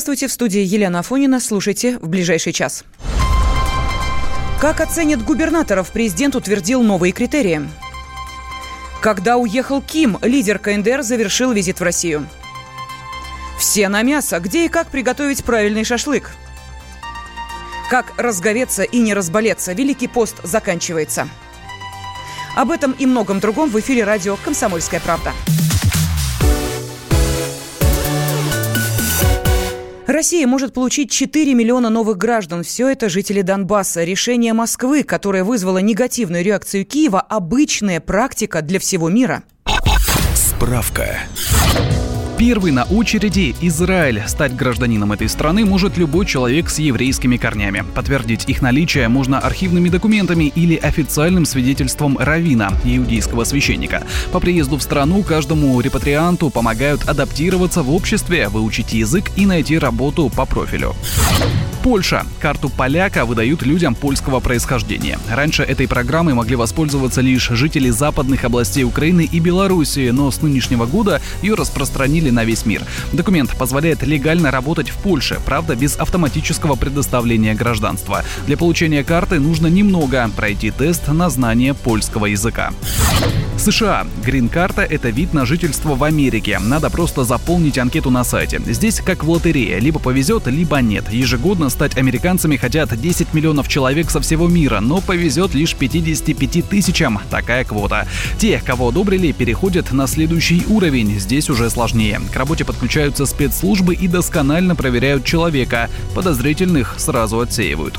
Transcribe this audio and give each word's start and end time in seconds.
Здравствуйте, 0.00 0.28
в 0.28 0.32
студии 0.32 0.62
Елена 0.62 1.00
Афонина. 1.00 1.40
Слушайте 1.40 1.98
в 1.98 2.08
ближайший 2.08 2.54
час. 2.54 2.84
Как 4.58 4.80
оценят 4.80 5.22
губернаторов, 5.22 5.92
президент 5.92 6.34
утвердил 6.34 6.82
новые 6.82 7.12
критерии. 7.12 7.68
Когда 9.02 9.36
уехал 9.36 9.82
Ким, 9.82 10.16
лидер 10.22 10.58
КНДР 10.58 11.02
завершил 11.02 11.52
визит 11.52 11.80
в 11.80 11.82
Россию. 11.82 12.26
Все 13.58 13.90
на 13.90 14.00
мясо. 14.00 14.40
Где 14.40 14.64
и 14.64 14.68
как 14.70 14.88
приготовить 14.88 15.44
правильный 15.44 15.84
шашлык? 15.84 16.30
Как 17.90 18.14
разговеться 18.16 18.84
и 18.84 19.00
не 19.00 19.12
разболеться. 19.12 19.74
Великий 19.74 20.08
пост 20.08 20.36
заканчивается. 20.42 21.28
Об 22.56 22.70
этом 22.70 22.92
и 22.92 23.04
многом 23.04 23.38
другом 23.38 23.68
в 23.68 23.78
эфире 23.78 24.04
радио 24.04 24.38
«Комсомольская 24.42 25.00
правда». 25.00 25.34
Россия 30.20 30.46
может 30.46 30.74
получить 30.74 31.10
4 31.10 31.54
миллиона 31.54 31.88
новых 31.88 32.18
граждан. 32.18 32.62
Все 32.62 32.90
это 32.90 33.08
жители 33.08 33.40
Донбасса. 33.40 34.04
Решение 34.04 34.52
Москвы, 34.52 35.02
которое 35.02 35.44
вызвало 35.44 35.78
негативную 35.78 36.44
реакцию 36.44 36.84
Киева, 36.84 37.22
обычная 37.22 38.00
практика 38.00 38.60
для 38.60 38.78
всего 38.78 39.08
мира. 39.08 39.44
Справка. 40.34 41.20
Первый 42.40 42.72
на 42.72 42.84
очереди 42.84 43.54
Израиль. 43.60 44.22
Стать 44.26 44.56
гражданином 44.56 45.12
этой 45.12 45.28
страны 45.28 45.66
может 45.66 45.98
любой 45.98 46.24
человек 46.24 46.70
с 46.70 46.78
еврейскими 46.78 47.36
корнями. 47.36 47.84
Подтвердить 47.94 48.48
их 48.48 48.62
наличие 48.62 49.08
можно 49.08 49.38
архивными 49.38 49.90
документами 49.90 50.44
или 50.44 50.74
официальным 50.74 51.44
свидетельством 51.44 52.16
равина, 52.16 52.72
иудейского 52.82 53.44
священника. 53.44 54.04
По 54.32 54.40
приезду 54.40 54.78
в 54.78 54.82
страну 54.82 55.22
каждому 55.22 55.78
репатрианту 55.82 56.48
помогают 56.48 57.06
адаптироваться 57.06 57.82
в 57.82 57.92
обществе, 57.92 58.48
выучить 58.48 58.94
язык 58.94 59.30
и 59.36 59.44
найти 59.44 59.78
работу 59.78 60.30
по 60.34 60.46
профилю. 60.46 60.94
Польша. 61.82 62.26
Карту 62.40 62.68
поляка 62.68 63.24
выдают 63.24 63.62
людям 63.62 63.94
польского 63.94 64.40
происхождения. 64.40 65.18
Раньше 65.30 65.62
этой 65.62 65.88
программой 65.88 66.34
могли 66.34 66.56
воспользоваться 66.56 67.20
лишь 67.20 67.48
жители 67.48 67.90
западных 67.90 68.44
областей 68.44 68.84
Украины 68.84 69.28
и 69.30 69.40
Белоруссии, 69.40 70.10
но 70.10 70.30
с 70.30 70.42
нынешнего 70.42 70.86
года 70.86 71.20
ее 71.42 71.54
распространили 71.54 72.30
на 72.30 72.44
весь 72.44 72.66
мир. 72.66 72.82
Документ 73.12 73.56
позволяет 73.56 74.02
легально 74.02 74.50
работать 74.50 74.90
в 74.90 74.96
Польше, 74.96 75.40
правда, 75.44 75.74
без 75.74 75.96
автоматического 75.96 76.76
предоставления 76.76 77.54
гражданства. 77.54 78.24
Для 78.46 78.56
получения 78.56 79.02
карты 79.02 79.40
нужно 79.40 79.66
немного 79.66 80.28
пройти 80.36 80.70
тест 80.70 81.08
на 81.08 81.30
знание 81.30 81.74
польского 81.74 82.26
языка. 82.26 82.72
США. 83.60 84.06
Грин-карта– 84.24 84.82
это 84.90 85.10
вид 85.10 85.34
на 85.34 85.44
жительство 85.44 85.94
в 85.94 86.02
Америке. 86.02 86.58
Надо 86.58 86.90
просто 86.90 87.24
заполнить 87.24 87.78
анкету 87.78 88.10
на 88.10 88.24
сайте. 88.24 88.60
Здесь 88.66 89.00
как 89.00 89.22
в 89.22 89.30
лотерее. 89.30 89.78
Либо 89.78 90.00
повезет, 90.00 90.46
либо 90.46 90.78
нет. 90.80 91.12
Ежегодно 91.12 91.68
стать 91.70 91.96
американцами 91.96 92.56
хотят 92.56 92.98
10 92.98 93.34
миллионов 93.34 93.68
человек 93.68 94.10
со 94.10 94.20
всего 94.20 94.48
мира, 94.48 94.80
но 94.80 95.00
повезет 95.00 95.54
лишь 95.54 95.74
55 95.74 96.68
тысячам. 96.68 97.20
Такая 97.30 97.64
квота. 97.64 98.06
Те, 98.38 98.62
кого 98.64 98.88
одобрили, 98.88 99.32
переходят 99.32 99.92
на 99.92 100.06
следующий 100.06 100.64
уровень. 100.68 101.18
Здесь 101.20 101.50
уже 101.50 101.70
сложнее. 101.70 102.20
К 102.32 102.36
работе 102.36 102.64
подключаются 102.64 103.26
спецслужбы 103.26 103.94
и 103.94 104.08
досконально 104.08 104.74
проверяют 104.74 105.24
человека. 105.24 105.90
Подозрительных 106.14 106.94
сразу 106.98 107.40
отсеивают. 107.40 107.98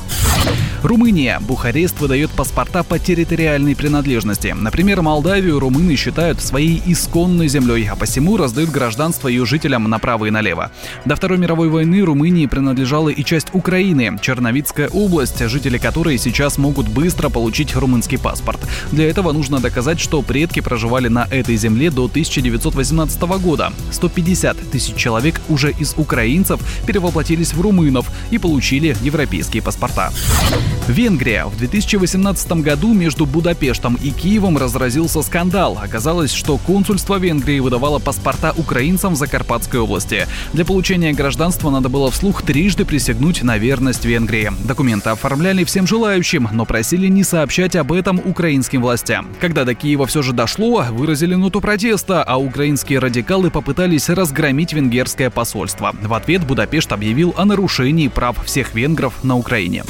Румыния. 0.82 1.38
Бухарест 1.40 2.00
выдает 2.00 2.30
паспорта 2.30 2.82
по 2.82 2.98
территориальной 2.98 3.76
принадлежности. 3.76 4.54
Например, 4.58 5.02
Молдавию 5.02 5.51
румыны 5.58 5.96
считают 5.96 6.40
своей 6.40 6.82
исконной 6.86 7.48
землей, 7.48 7.88
а 7.90 7.96
посему 7.96 8.36
раздают 8.36 8.70
гражданство 8.70 9.28
ее 9.28 9.46
жителям 9.46 9.84
направо 9.84 10.26
и 10.26 10.30
налево. 10.30 10.70
До 11.04 11.16
Второй 11.16 11.38
мировой 11.38 11.68
войны 11.68 12.02
Румынии 12.02 12.46
принадлежала 12.46 13.08
и 13.08 13.24
часть 13.24 13.48
Украины, 13.52 14.18
Черновицкая 14.20 14.88
область, 14.88 15.38
жители 15.48 15.78
которой 15.78 16.18
сейчас 16.18 16.58
могут 16.58 16.88
быстро 16.88 17.28
получить 17.28 17.74
румынский 17.74 18.18
паспорт. 18.18 18.60
Для 18.90 19.08
этого 19.08 19.32
нужно 19.32 19.60
доказать, 19.60 20.00
что 20.00 20.22
предки 20.22 20.60
проживали 20.60 21.08
на 21.08 21.26
этой 21.30 21.56
земле 21.56 21.90
до 21.90 22.06
1918 22.06 23.22
года. 23.22 23.72
150 23.90 24.70
тысяч 24.70 24.94
человек 24.94 25.40
уже 25.48 25.72
из 25.72 25.94
украинцев 25.96 26.60
перевоплотились 26.86 27.52
в 27.52 27.60
румынов 27.60 28.10
и 28.30 28.38
получили 28.38 28.96
европейские 29.02 29.62
паспорта. 29.62 30.12
Венгрия. 30.88 31.44
В 31.46 31.56
2018 31.56 32.52
году 32.62 32.92
между 32.92 33.26
Будапештом 33.26 33.98
и 34.02 34.10
Киевом 34.10 34.58
разразился 34.58 35.22
скандал. 35.22 35.41
Оказалось, 35.82 36.32
что 36.32 36.56
консульство 36.56 37.18
Венгрии 37.18 37.58
выдавало 37.58 37.98
паспорта 37.98 38.54
украинцам 38.56 39.14
в 39.14 39.16
Закарпатской 39.16 39.80
области. 39.80 40.28
Для 40.52 40.64
получения 40.64 41.12
гражданства 41.12 41.68
надо 41.70 41.88
было 41.88 42.12
вслух 42.12 42.42
трижды 42.42 42.84
присягнуть 42.84 43.42
на 43.42 43.58
верность 43.58 44.04
Венгрии. 44.04 44.52
Документы 44.64 45.10
оформляли 45.10 45.64
всем 45.64 45.86
желающим, 45.86 46.48
но 46.52 46.64
просили 46.64 47.08
не 47.08 47.24
сообщать 47.24 47.74
об 47.74 47.92
этом 47.92 48.20
украинским 48.24 48.82
властям. 48.82 49.26
Когда 49.40 49.64
до 49.64 49.74
Киева 49.74 50.06
все 50.06 50.22
же 50.22 50.32
дошло, 50.32 50.86
выразили 50.90 51.34
ноту 51.34 51.60
протеста, 51.60 52.22
а 52.22 52.36
украинские 52.38 53.00
радикалы 53.00 53.50
попытались 53.50 54.08
разгромить 54.08 54.72
венгерское 54.72 55.28
посольство. 55.28 55.92
В 56.00 56.14
ответ 56.14 56.46
Будапешт 56.46 56.92
объявил 56.92 57.34
о 57.36 57.44
нарушении 57.44 58.06
прав 58.06 58.44
всех 58.44 58.74
венгров 58.74 59.24
на 59.24 59.36
Украине. 59.36 59.82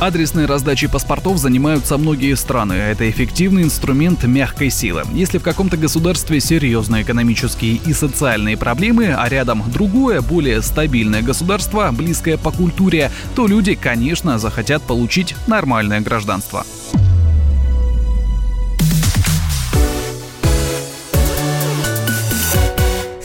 Адресной 0.00 0.46
раздачей 0.46 0.88
паспортов 0.88 1.38
занимаются 1.38 1.98
многие 1.98 2.36
страны. 2.36 2.74
Это 2.74 3.10
эффективный 3.10 3.64
инструмент 3.64 4.22
мягкой 4.22 4.70
силы. 4.70 5.02
Если 5.12 5.38
в 5.38 5.42
каком-то 5.42 5.76
государстве 5.76 6.38
серьезные 6.38 7.02
экономические 7.02 7.80
и 7.84 7.92
социальные 7.92 8.56
проблемы, 8.56 9.12
а 9.18 9.28
рядом 9.28 9.64
другое, 9.72 10.20
более 10.20 10.62
стабильное 10.62 11.22
государство, 11.22 11.90
близкое 11.90 12.38
по 12.38 12.52
культуре, 12.52 13.10
то 13.34 13.48
люди, 13.48 13.74
конечно, 13.74 14.38
захотят 14.38 14.82
получить 14.84 15.34
нормальное 15.48 16.00
гражданство. 16.00 16.64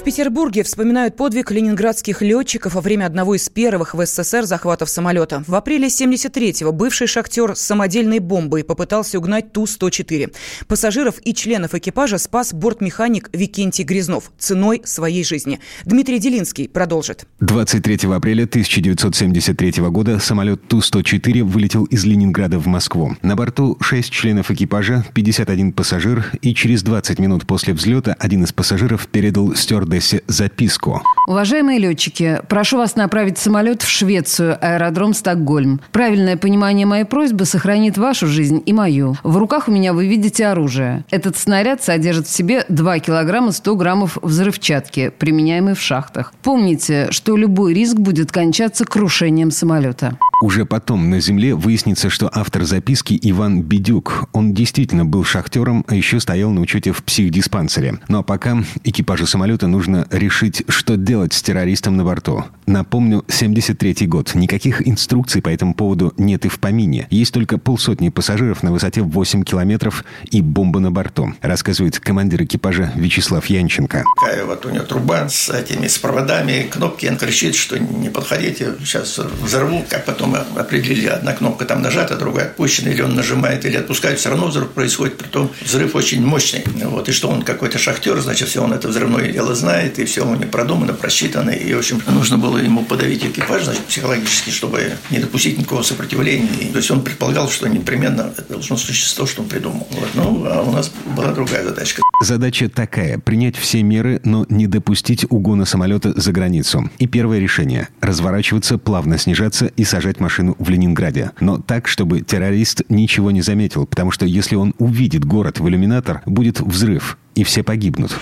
Петербурге 0.03 0.63
вспоминают 0.63 1.15
подвиг 1.15 1.49
ленинградских 1.49 2.21
летчиков 2.21 2.73
во 2.73 2.81
время 2.81 3.05
одного 3.05 3.35
из 3.35 3.47
первых 3.47 3.93
в 3.93 4.05
СССР 4.05 4.43
захватов 4.43 4.89
самолета. 4.89 5.45
В 5.47 5.55
апреле 5.55 5.87
73-го 5.87 6.73
бывший 6.73 7.07
шахтер 7.07 7.55
с 7.55 7.61
самодельной 7.61 8.19
бомбой 8.19 8.65
попытался 8.65 9.17
угнать 9.17 9.53
Ту-104. 9.53 10.35
Пассажиров 10.67 11.15
и 11.23 11.33
членов 11.33 11.73
экипажа 11.73 12.17
спас 12.17 12.53
бортмеханик 12.53 13.29
Викентий 13.31 13.85
Грязнов 13.85 14.33
ценой 14.37 14.81
своей 14.83 15.23
жизни. 15.23 15.61
Дмитрий 15.85 16.19
Делинский 16.19 16.67
продолжит. 16.67 17.25
23 17.39 18.11
апреля 18.13 18.43
1973 18.43 19.83
года 19.83 20.19
самолет 20.19 20.67
Ту-104 20.67 21.43
вылетел 21.43 21.85
из 21.85 22.03
Ленинграда 22.03 22.59
в 22.59 22.67
Москву. 22.67 23.15
На 23.21 23.37
борту 23.37 23.77
6 23.79 24.11
членов 24.11 24.51
экипажа, 24.51 25.05
51 25.13 25.71
пассажир, 25.71 26.25
и 26.41 26.53
через 26.53 26.83
20 26.83 27.19
минут 27.19 27.47
после 27.47 27.73
взлета 27.73 28.17
один 28.19 28.43
из 28.43 28.51
пассажиров 28.51 29.07
передал 29.07 29.55
стюардессе 29.55 29.92
процессе 29.93 30.23
записку. 30.27 31.01
Уважаемые 31.27 31.77
летчики, 31.77 32.41
прошу 32.49 32.77
вас 32.77 32.95
направить 32.95 33.37
самолет 33.37 33.83
в 33.83 33.89
Швецию, 33.89 34.57
аэродром 34.59 35.13
Стокгольм. 35.13 35.81
Правильное 35.91 36.35
понимание 36.35 36.85
моей 36.85 37.05
просьбы 37.05 37.45
сохранит 37.45 37.97
вашу 37.97 38.27
жизнь 38.27 38.61
и 38.65 38.73
мою. 38.73 39.15
В 39.23 39.37
руках 39.37 39.67
у 39.67 39.71
меня 39.71 39.93
вы 39.93 40.07
видите 40.07 40.47
оружие. 40.47 41.05
Этот 41.11 41.37
снаряд 41.37 41.83
содержит 41.83 42.27
в 42.27 42.31
себе 42.31 42.65
2 42.69 42.99
килограмма 42.99 43.51
100 43.51 43.75
граммов 43.75 44.17
взрывчатки, 44.21 45.11
применяемой 45.17 45.75
в 45.75 45.81
шахтах. 45.81 46.33
Помните, 46.41 47.07
что 47.11 47.37
любой 47.37 47.73
риск 47.73 47.95
будет 47.95 48.31
кончаться 48.31 48.83
крушением 48.83 49.51
самолета. 49.51 50.17
Уже 50.43 50.65
потом 50.65 51.09
на 51.09 51.21
Земле 51.21 51.55
выяснится, 51.55 52.09
что 52.09 52.29
автор 52.33 52.65
записки 52.65 53.17
Иван 53.21 53.61
Бедюк. 53.61 54.25
Он 54.33 54.53
действительно 54.53 55.05
был 55.05 55.23
шахтером, 55.23 55.85
а 55.87 55.95
еще 55.95 56.19
стоял 56.19 56.51
на 56.51 56.59
учете 56.59 56.91
в 56.91 57.01
психдиспансере. 57.01 57.99
Ну 58.09 58.17
а 58.17 58.23
пока 58.23 58.61
экипажу 58.83 59.25
самолета 59.25 59.67
нужно 59.67 59.82
решить, 60.11 60.63
что 60.67 60.97
делать 60.97 61.33
с 61.33 61.41
террористом 61.41 61.97
на 61.97 62.03
борту. 62.03 62.45
Напомню, 62.65 63.25
73-й 63.27 64.07
год. 64.07 64.35
Никаких 64.35 64.87
инструкций 64.87 65.41
по 65.41 65.49
этому 65.49 65.73
поводу 65.73 66.13
нет 66.17 66.45
и 66.45 66.49
в 66.49 66.59
помине. 66.59 67.07
Есть 67.09 67.33
только 67.33 67.57
полсотни 67.57 68.09
пассажиров 68.09 68.63
на 68.63 68.71
высоте 68.71 69.01
8 69.01 69.43
километров 69.43 70.05
и 70.31 70.41
бомба 70.41 70.79
на 70.79 70.91
борту, 70.91 71.33
рассказывает 71.41 71.99
командир 71.99 72.43
экипажа 72.43 72.91
Вячеслав 72.95 73.45
Янченко. 73.47 74.03
Такая 74.19 74.45
вот 74.45 74.65
у 74.65 74.69
него 74.69 74.83
труба 74.85 75.27
с 75.27 75.49
этими 75.49 75.87
с 75.87 75.97
проводами, 75.97 76.67
кнопки, 76.71 77.07
он 77.07 77.17
кричит, 77.17 77.55
что 77.55 77.77
не 77.77 78.09
подходите, 78.09 78.73
сейчас 78.79 79.17
взорву, 79.17 79.83
как 79.89 80.05
потом 80.05 80.35
определили, 80.35 81.07
одна 81.07 81.33
кнопка 81.33 81.65
там 81.65 81.81
нажата, 81.81 82.15
другая 82.15 82.47
опущена, 82.47 82.91
или 82.91 83.01
он 83.01 83.15
нажимает, 83.15 83.65
или 83.65 83.77
отпускает, 83.77 84.19
все 84.19 84.29
равно 84.29 84.47
взрыв 84.47 84.69
происходит, 84.69 85.17
при 85.17 85.27
том 85.27 85.51
взрыв 85.61 85.95
очень 85.95 86.25
мощный. 86.25 86.63
Вот, 86.85 87.09
и 87.09 87.11
что 87.11 87.29
он 87.29 87.41
какой-то 87.41 87.77
шахтер, 87.77 88.19
значит, 88.21 88.49
все 88.49 88.63
он 88.63 88.73
это 88.73 88.87
взрывное 88.87 89.31
дело 89.31 89.55
знает, 89.55 89.72
знает, 89.73 89.97
и 89.97 90.05
все 90.05 90.23
у 90.23 90.35
него 90.35 90.51
продумано, 90.51 90.93
просчитано. 90.93 91.49
И, 91.49 91.73
в 91.73 91.79
общем, 91.79 91.99
нужно 92.07 92.37
было 92.37 92.59
ему 92.59 92.83
подавить 92.83 93.25
экипаж, 93.25 93.63
значит, 93.63 93.83
психологически, 93.85 94.51
чтобы 94.51 94.91
не 95.09 95.17
допустить 95.17 95.57
никакого 95.57 95.81
сопротивления. 95.81 96.47
И, 96.61 96.65
то 96.65 96.77
есть 96.77 96.91
он 96.91 97.01
предполагал, 97.01 97.49
что 97.49 97.67
непременно 97.67 98.31
должно 98.49 98.77
случиться 98.77 99.15
то, 99.17 99.25
что 99.25 99.41
он 99.41 99.47
придумал. 99.47 99.87
Вот. 99.89 100.09
Ну, 100.13 100.45
а 100.45 100.61
у 100.61 100.71
нас 100.71 100.91
была 101.15 101.31
другая 101.33 101.63
задачка. 101.63 102.03
Задача 102.21 102.69
такая– 102.69 103.17
принять 103.25 103.57
все 103.57 103.81
меры, 103.81 104.21
но 104.23 104.45
не 104.47 104.67
допустить 104.67 105.25
угона 105.29 105.65
самолета 105.65 106.13
за 106.15 106.31
границу. 106.31 106.89
И 106.99 107.07
первое 107.07 107.39
решение– 107.39 107.89
разворачиваться, 108.01 108.77
плавно 108.77 109.17
снижаться 109.17 109.65
и 109.65 109.83
сажать 109.83 110.19
машину 110.19 110.55
в 110.59 110.69
Ленинграде. 110.69 111.31
Но 111.39 111.57
так, 111.57 111.87
чтобы 111.87 112.21
террорист 112.21 112.83
ничего 112.89 113.31
не 113.31 113.41
заметил, 113.41 113.87
потому 113.87 114.11
что 114.11 114.27
если 114.27 114.55
он 114.55 114.75
увидит 114.77 115.25
город 115.25 115.59
в 115.59 115.67
иллюминатор, 115.67 116.21
будет 116.27 116.61
взрыв, 116.61 117.17
и 117.33 117.43
все 117.43 117.63
погибнут. 117.63 118.15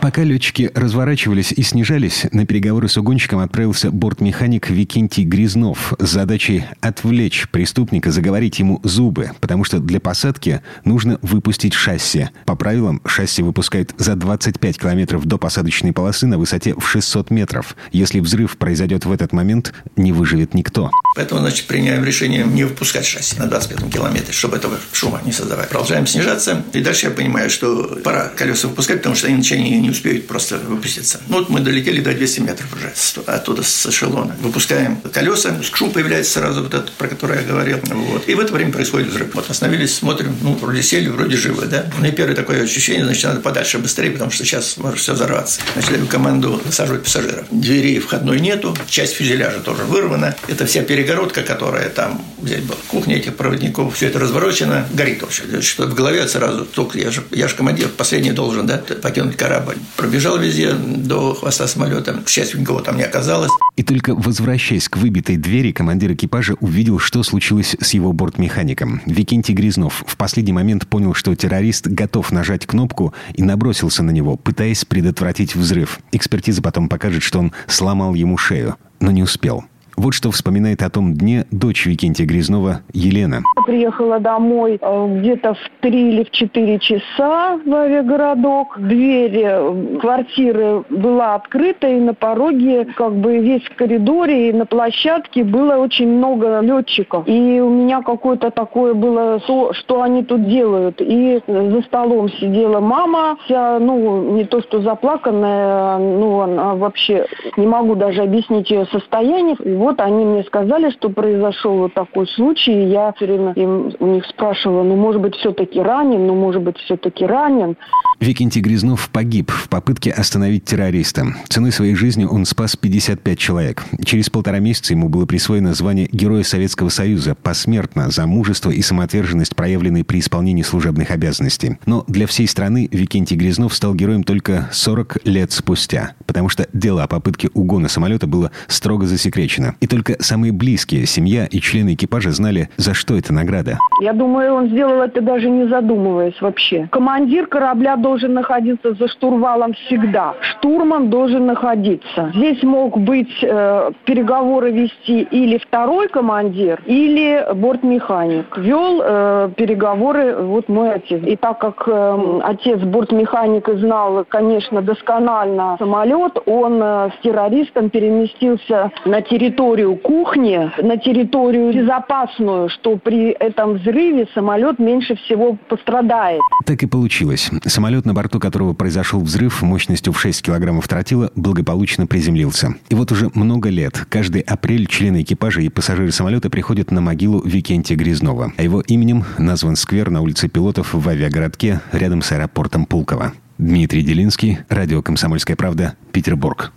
Пока 0.00 0.24
летчики 0.24 0.70
разворачивались 0.74 1.52
и 1.52 1.62
снижались, 1.62 2.26
на 2.32 2.46
переговоры 2.46 2.88
с 2.88 2.96
угонщиком 2.96 3.40
отправился 3.40 3.90
бортмеханик 3.90 4.70
Викентий 4.70 5.24
Грязнов 5.24 5.94
с 5.98 6.10
задачей 6.10 6.64
отвлечь 6.80 7.48
преступника, 7.50 8.10
заговорить 8.10 8.58
ему 8.58 8.80
зубы, 8.82 9.30
потому 9.40 9.64
что 9.64 9.78
для 9.78 10.00
посадки 10.00 10.62
нужно 10.84 11.18
выпустить 11.22 11.74
шасси. 11.74 12.30
По 12.46 12.56
правилам, 12.56 13.00
шасси 13.06 13.42
выпускают 13.42 13.94
за 13.98 14.16
25 14.16 14.78
километров 14.78 15.24
до 15.24 15.38
посадочной 15.38 15.92
полосы 15.92 16.26
на 16.26 16.38
высоте 16.38 16.74
в 16.74 16.86
600 16.86 17.30
метров. 17.30 17.76
Если 17.92 18.20
взрыв 18.20 18.56
произойдет 18.56 19.04
в 19.04 19.12
этот 19.12 19.32
момент, 19.32 19.72
не 19.96 20.12
выживет 20.12 20.54
никто. 20.54 20.90
Поэтому, 21.14 21.42
значит, 21.42 21.66
приняем 21.66 22.04
решение 22.04 22.44
не 22.44 22.64
выпускать 22.64 23.04
шасси 23.04 23.38
на 23.38 23.46
25 23.46 23.92
километре, 23.92 24.32
чтобы 24.32 24.56
этого 24.56 24.78
шума 24.92 25.20
не 25.24 25.32
создавать. 25.32 25.68
Продолжаем 25.68 26.06
снижаться, 26.06 26.64
и 26.72 26.80
дальше 26.80 27.06
я 27.06 27.12
понимаю, 27.12 27.50
что 27.50 28.00
пора 28.02 28.28
колеса 28.28 28.68
выпускать, 28.68 28.98
потому 28.98 29.14
что 29.14 29.30
иначе 29.30 29.56
они 29.56 29.81
не 29.82 29.90
успеют 29.90 30.26
просто 30.26 30.58
выпуститься. 30.58 31.20
Ну, 31.28 31.38
вот 31.38 31.48
мы 31.48 31.60
долетели 31.60 32.00
до 32.00 32.12
200 32.12 32.40
метров 32.40 32.72
уже 32.74 32.92
оттуда, 33.26 33.62
с 33.62 33.86
эшелона. 33.86 34.36
Выпускаем 34.40 35.00
колеса, 35.12 35.60
шум 35.62 35.90
появляется 35.90 36.32
сразу, 36.32 36.62
вот 36.62 36.72
этот, 36.72 36.92
про 36.92 37.08
который 37.08 37.38
я 37.38 37.42
говорил. 37.42 37.78
Вот. 37.84 38.28
И 38.28 38.34
в 38.34 38.40
это 38.40 38.52
время 38.52 38.72
происходит 38.72 39.08
взрыв. 39.08 39.34
Вот 39.34 39.50
остановились, 39.50 39.94
смотрим, 39.94 40.36
ну, 40.42 40.54
вроде 40.54 40.82
сели, 40.82 41.08
вроде 41.08 41.36
живы, 41.36 41.66
да. 41.66 41.86
Ну, 41.98 42.06
и 42.06 42.12
первое 42.12 42.34
такое 42.34 42.62
ощущение, 42.62 43.04
значит, 43.04 43.24
надо 43.24 43.40
подальше, 43.40 43.78
быстрее, 43.78 44.10
потому 44.10 44.30
что 44.30 44.44
сейчас 44.44 44.76
может 44.76 45.00
все 45.00 45.14
взорваться. 45.14 45.60
Значит, 45.74 46.08
команду 46.08 46.60
насаживать 46.64 47.04
пассажиров. 47.04 47.46
Дверей 47.50 47.98
входной 47.98 48.40
нету, 48.40 48.76
часть 48.86 49.14
фюзеляжа 49.14 49.60
тоже 49.60 49.82
вырвана. 49.82 50.36
Это 50.48 50.66
вся 50.66 50.82
перегородка, 50.82 51.42
которая 51.42 51.88
там, 51.88 52.24
здесь 52.42 52.60
была 52.60 52.78
кухня 52.88 53.16
этих 53.16 53.36
проводников, 53.36 53.96
все 53.96 54.06
это 54.06 54.18
разворочено, 54.18 54.86
горит 54.92 55.22
вообще. 55.22 55.60
Что 55.60 55.86
в 55.86 55.94
голове 55.94 56.26
сразу, 56.28 56.64
только 56.64 56.98
я 56.98 57.10
же, 57.10 57.22
я 57.30 57.48
же 57.48 57.54
командир, 57.56 57.88
последний 57.88 58.32
должен, 58.32 58.66
да, 58.66 58.78
покинуть 58.78 59.36
корабль 59.36 59.71
пробежал 59.96 60.38
везде 60.38 60.72
до 60.72 61.34
хвоста 61.34 61.66
самолета. 61.66 62.14
К 62.24 62.28
счастью, 62.28 62.60
никого 62.60 62.80
там 62.80 62.96
не 62.96 63.02
оказалось. 63.02 63.50
И 63.76 63.82
только 63.82 64.14
возвращаясь 64.14 64.88
к 64.88 64.96
выбитой 64.96 65.36
двери, 65.36 65.72
командир 65.72 66.12
экипажа 66.12 66.54
увидел, 66.60 66.98
что 66.98 67.22
случилось 67.22 67.74
с 67.80 67.94
его 67.94 68.12
бортмехаником. 68.12 69.00
Викентий 69.06 69.54
Грязнов 69.54 70.04
в 70.06 70.16
последний 70.16 70.52
момент 70.52 70.86
понял, 70.86 71.14
что 71.14 71.34
террорист 71.34 71.86
готов 71.86 72.32
нажать 72.32 72.66
кнопку 72.66 73.14
и 73.34 73.42
набросился 73.42 74.02
на 74.02 74.10
него, 74.10 74.36
пытаясь 74.36 74.84
предотвратить 74.84 75.54
взрыв. 75.54 76.00
Экспертиза 76.12 76.60
потом 76.62 76.88
покажет, 76.88 77.22
что 77.22 77.38
он 77.38 77.52
сломал 77.66 78.14
ему 78.14 78.36
шею, 78.36 78.76
но 79.00 79.10
не 79.10 79.22
успел. 79.22 79.64
Вот 79.96 80.14
что 80.14 80.30
вспоминает 80.30 80.82
о 80.82 80.90
том 80.90 81.14
дне 81.14 81.44
дочь 81.50 81.86
Викентия 81.86 82.26
Грязнова 82.26 82.80
Елена. 82.92 83.42
Приехала 83.66 84.18
домой 84.18 84.78
э, 84.80 85.18
где-то 85.18 85.54
в 85.54 85.70
3 85.80 86.08
или 86.08 86.24
в 86.24 86.30
4 86.30 86.78
часа 86.78 87.58
в 87.64 87.74
авиагородок. 87.74 88.78
Дверь 88.78 89.40
э, 89.44 89.98
квартиры 90.00 90.82
была 90.88 91.34
открыта, 91.34 91.88
и 91.88 92.00
на 92.00 92.14
пороге, 92.14 92.86
как 92.96 93.14
бы 93.14 93.38
весь 93.38 93.62
в 93.64 93.74
коридоре 93.76 94.50
и 94.50 94.52
на 94.52 94.66
площадке 94.66 95.44
было 95.44 95.76
очень 95.76 96.08
много 96.08 96.60
летчиков. 96.60 97.24
И 97.28 97.60
у 97.60 97.70
меня 97.70 98.02
какое-то 98.02 98.50
такое 98.50 98.94
было, 98.94 99.40
то, 99.40 99.72
что 99.72 100.02
они 100.02 100.24
тут 100.24 100.48
делают. 100.48 101.00
И 101.00 101.40
за 101.46 101.82
столом 101.82 102.30
сидела 102.30 102.80
мама, 102.80 103.36
вся, 103.44 103.78
ну, 103.78 104.32
не 104.32 104.44
то 104.44 104.62
что 104.62 104.80
заплаканная, 104.80 105.98
ну, 105.98 106.40
она 106.40 106.74
вообще, 106.74 107.26
не 107.56 107.66
могу 107.66 107.94
даже 107.94 108.22
объяснить 108.22 108.70
ее 108.70 108.86
состояние. 108.86 109.56
Вот 109.82 109.98
они 109.98 110.24
мне 110.24 110.44
сказали, 110.44 110.90
что 110.90 111.10
произошел 111.10 111.76
вот 111.76 111.94
такой 111.94 112.28
случай. 112.28 112.70
И 112.70 112.90
я 112.90 113.12
все 113.16 113.26
время 113.26 113.52
им, 113.54 113.92
у 113.98 114.06
них 114.06 114.24
спрашивала, 114.26 114.84
ну, 114.84 114.94
может 114.94 115.20
быть, 115.20 115.34
все-таки 115.34 115.80
ранен, 115.80 116.24
ну, 116.24 116.36
может 116.36 116.62
быть, 116.62 116.78
все-таки 116.78 117.26
ранен. 117.26 117.76
Викентий 118.20 118.60
Грязнов 118.60 119.10
погиб 119.10 119.50
в 119.50 119.68
попытке 119.68 120.12
остановить 120.12 120.64
террориста. 120.64 121.26
Ценой 121.48 121.72
своей 121.72 121.96
жизни 121.96 122.24
он 122.24 122.44
спас 122.44 122.76
55 122.76 123.36
человек. 123.36 123.82
Через 124.04 124.30
полтора 124.30 124.60
месяца 124.60 124.92
ему 124.92 125.08
было 125.08 125.26
присвоено 125.26 125.74
звание 125.74 126.08
Героя 126.12 126.44
Советского 126.44 126.88
Союза 126.88 127.34
посмертно 127.34 128.08
за 128.10 128.28
мужество 128.28 128.70
и 128.70 128.80
самоотверженность, 128.80 129.56
проявленные 129.56 130.04
при 130.04 130.20
исполнении 130.20 130.62
служебных 130.62 131.10
обязанностей. 131.10 131.78
Но 131.84 132.04
для 132.06 132.28
всей 132.28 132.46
страны 132.46 132.88
Викентий 132.92 133.36
Грязнов 133.36 133.74
стал 133.74 133.96
героем 133.96 134.22
только 134.22 134.68
40 134.70 135.26
лет 135.26 135.50
спустя, 135.50 136.12
потому 136.24 136.48
что 136.48 136.68
дело 136.72 137.02
о 137.02 137.08
попытке 137.08 137.50
угона 137.54 137.88
самолета 137.88 138.28
было 138.28 138.52
строго 138.68 139.06
засекречено. 139.06 139.71
И 139.80 139.86
только 139.86 140.14
самые 140.20 140.52
близкие, 140.52 141.06
семья 141.06 141.46
и 141.46 141.60
члены 141.60 141.94
экипажа 141.94 142.30
знали, 142.30 142.68
за 142.76 142.94
что 142.94 143.16
эта 143.16 143.32
награда. 143.32 143.78
Я 144.00 144.12
думаю, 144.12 144.54
он 144.54 144.68
сделал 144.68 145.02
это 145.02 145.20
даже 145.20 145.48
не 145.48 145.68
задумываясь 145.68 146.40
вообще. 146.40 146.88
Командир 146.90 147.46
корабля 147.46 147.96
должен 147.96 148.34
находиться 148.34 148.94
за 148.94 149.08
штурвалом 149.08 149.74
всегда. 149.74 150.34
Штурман 150.40 151.08
должен 151.10 151.46
находиться. 151.46 152.32
Здесь 152.34 152.62
мог 152.62 152.98
быть 152.98 153.32
э, 153.42 153.90
переговоры 154.04 154.72
вести 154.72 155.22
или 155.30 155.58
второй 155.58 156.08
командир, 156.08 156.82
или 156.86 157.46
бортмеханик. 157.54 158.56
Вел 158.58 159.00
э, 159.02 159.50
переговоры 159.56 160.36
вот 160.36 160.68
мой 160.68 160.92
отец. 160.94 161.22
И 161.24 161.36
так 161.36 161.58
как 161.58 161.84
э, 161.86 162.40
отец 162.44 162.80
бортмеханик 162.80 163.68
и 163.68 163.76
знал, 163.76 164.24
конечно, 164.28 164.82
досконально 164.82 165.76
самолет, 165.78 166.38
он 166.46 166.80
э, 166.82 167.10
с 167.16 167.22
террористом 167.22 167.90
переместился 167.90 168.90
на 169.04 169.22
территорию 169.22 169.61
территорию 169.62 169.96
кухни, 169.96 170.58
на 170.82 170.96
территорию 170.96 171.72
безопасную, 171.72 172.68
что 172.68 172.96
при 172.96 173.30
этом 173.30 173.74
взрыве 173.74 174.26
самолет 174.34 174.80
меньше 174.80 175.14
всего 175.14 175.56
пострадает. 175.68 176.40
Так 176.66 176.82
и 176.82 176.86
получилось. 176.86 177.48
Самолет, 177.64 178.04
на 178.04 178.12
борту 178.12 178.40
которого 178.40 178.74
произошел 178.74 179.20
взрыв 179.20 179.62
мощностью 179.62 180.12
в 180.12 180.20
6 180.20 180.42
килограммов 180.42 180.88
тротила, 180.88 181.30
благополучно 181.36 182.08
приземлился. 182.08 182.74
И 182.88 182.96
вот 182.96 183.12
уже 183.12 183.30
много 183.34 183.68
лет, 183.68 184.04
каждый 184.08 184.40
апрель 184.40 184.86
члены 184.86 185.22
экипажа 185.22 185.60
и 185.60 185.68
пассажиры 185.68 186.10
самолета 186.10 186.50
приходят 186.50 186.90
на 186.90 187.00
могилу 187.00 187.40
Викентия 187.44 187.96
Грязнова. 187.96 188.52
А 188.56 188.62
его 188.62 188.80
именем 188.80 189.24
назван 189.38 189.76
сквер 189.76 190.10
на 190.10 190.22
улице 190.22 190.48
пилотов 190.48 190.92
в 190.92 191.08
авиагородке 191.08 191.80
рядом 191.92 192.22
с 192.22 192.32
аэропортом 192.32 192.84
Пулково. 192.84 193.32
Дмитрий 193.58 194.02
Делинский, 194.02 194.58
радио 194.68 195.02
«Комсомольская 195.02 195.54
правда», 195.54 195.94
Петербург. 196.10 196.72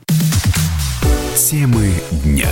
Темы 1.35 1.93
дня. 2.23 2.49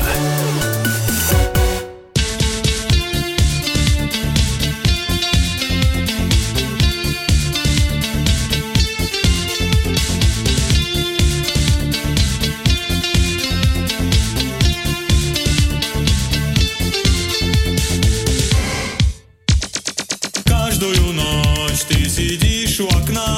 Каждую 20.45 21.13
ночь 21.13 21.83
ты 21.87 22.09
сидишь 22.09 22.81
у 22.81 22.87
окна, 22.87 23.37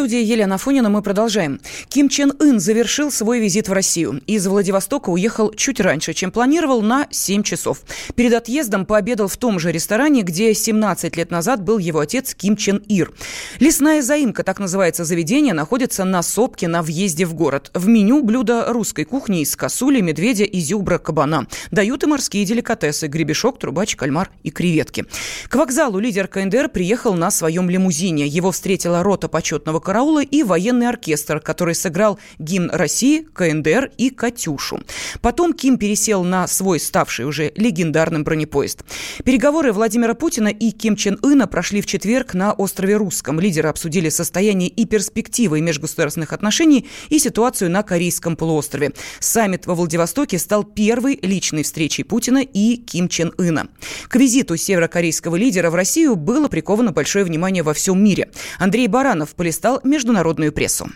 Студии 0.00 0.24
Елена 0.24 0.56
Фонина 0.56 0.88
мы 0.88 1.02
продолжаем. 1.02 1.60
Ким 1.90 2.08
Чен 2.08 2.32
Ын 2.40 2.58
завершил 2.58 3.10
свой 3.10 3.38
визит 3.38 3.68
в 3.68 3.74
Россию. 3.74 4.22
Из 4.26 4.46
Владивостока 4.46 5.10
уехал 5.10 5.52
чуть 5.52 5.78
раньше, 5.78 6.14
чем 6.14 6.30
планировал, 6.30 6.80
на 6.80 7.06
7 7.10 7.42
часов. 7.42 7.82
Перед 8.14 8.32
отъездом 8.32 8.86
пообедал 8.86 9.28
в 9.28 9.36
том 9.36 9.58
же 9.58 9.70
ресторане, 9.70 10.22
где 10.22 10.54
17 10.54 11.18
лет 11.18 11.30
назад 11.30 11.62
был 11.62 11.76
его 11.76 11.98
отец 11.98 12.34
Ким 12.34 12.56
Чен 12.56 12.78
Ир. 12.88 13.12
Лесная 13.58 14.00
заимка, 14.00 14.42
так 14.42 14.58
называется 14.58 15.04
заведение, 15.04 15.52
находится 15.52 16.04
на 16.04 16.22
сопке 16.22 16.66
на 16.66 16.80
въезде 16.80 17.26
в 17.26 17.34
город. 17.34 17.70
В 17.74 17.86
меню 17.86 18.22
блюда 18.22 18.72
русской 18.72 19.04
кухни 19.04 19.42
из 19.42 19.54
косули, 19.54 20.00
медведя, 20.00 20.44
изюбра, 20.44 20.96
кабана. 20.96 21.46
Дают 21.70 22.04
и 22.04 22.06
морские 22.06 22.46
деликатесы– 22.46 23.06
гребешок, 23.08 23.58
трубач, 23.58 23.96
кальмар 23.96 24.30
и 24.44 24.50
креветки. 24.50 25.04
К 25.50 25.56
вокзалу 25.56 25.98
лидер 25.98 26.26
КНДР 26.26 26.70
приехал 26.70 27.12
на 27.12 27.30
своем 27.30 27.68
лимузине. 27.68 28.26
Его 28.26 28.50
встретила 28.50 29.02
рота 29.02 29.28
почетного 29.28 29.78
караула 29.90 30.22
и 30.22 30.44
военный 30.44 30.88
оркестр, 30.88 31.40
который 31.40 31.74
сыграл 31.74 32.20
гимн 32.38 32.70
России, 32.70 33.26
КНДР 33.34 33.90
и 33.98 34.10
«Катюшу». 34.10 34.80
Потом 35.20 35.52
Ким 35.52 35.78
пересел 35.78 36.22
на 36.22 36.46
свой 36.46 36.78
ставший 36.78 37.24
уже 37.24 37.50
легендарным 37.56 38.22
бронепоезд. 38.22 38.84
Переговоры 39.24 39.72
Владимира 39.72 40.14
Путина 40.14 40.46
и 40.46 40.70
Ким 40.70 40.94
Чен 40.94 41.18
Ына 41.24 41.48
прошли 41.48 41.80
в 41.80 41.86
четверг 41.86 42.34
на 42.34 42.52
острове 42.52 42.94
Русском. 42.94 43.40
Лидеры 43.40 43.68
обсудили 43.68 44.10
состояние 44.10 44.68
и 44.68 44.84
перспективы 44.84 45.60
межгосударственных 45.60 46.32
отношений 46.32 46.86
и 47.08 47.18
ситуацию 47.18 47.68
на 47.68 47.82
Корейском 47.82 48.36
полуострове. 48.36 48.92
Саммит 49.18 49.66
во 49.66 49.74
Владивостоке 49.74 50.38
стал 50.38 50.62
первой 50.62 51.18
личной 51.20 51.64
встречей 51.64 52.04
Путина 52.04 52.44
и 52.44 52.76
Ким 52.76 53.08
Чен 53.08 53.32
Ына. 53.38 53.66
К 54.06 54.14
визиту 54.14 54.56
северокорейского 54.56 55.34
лидера 55.34 55.68
в 55.68 55.74
Россию 55.74 56.14
было 56.14 56.46
приковано 56.46 56.92
большое 56.92 57.24
внимание 57.24 57.64
во 57.64 57.74
всем 57.74 58.00
мире. 58.00 58.30
Андрей 58.60 58.86
Баранов 58.86 59.34
полистал 59.34 59.79
международную 59.84 60.52
прессу. 60.52 60.88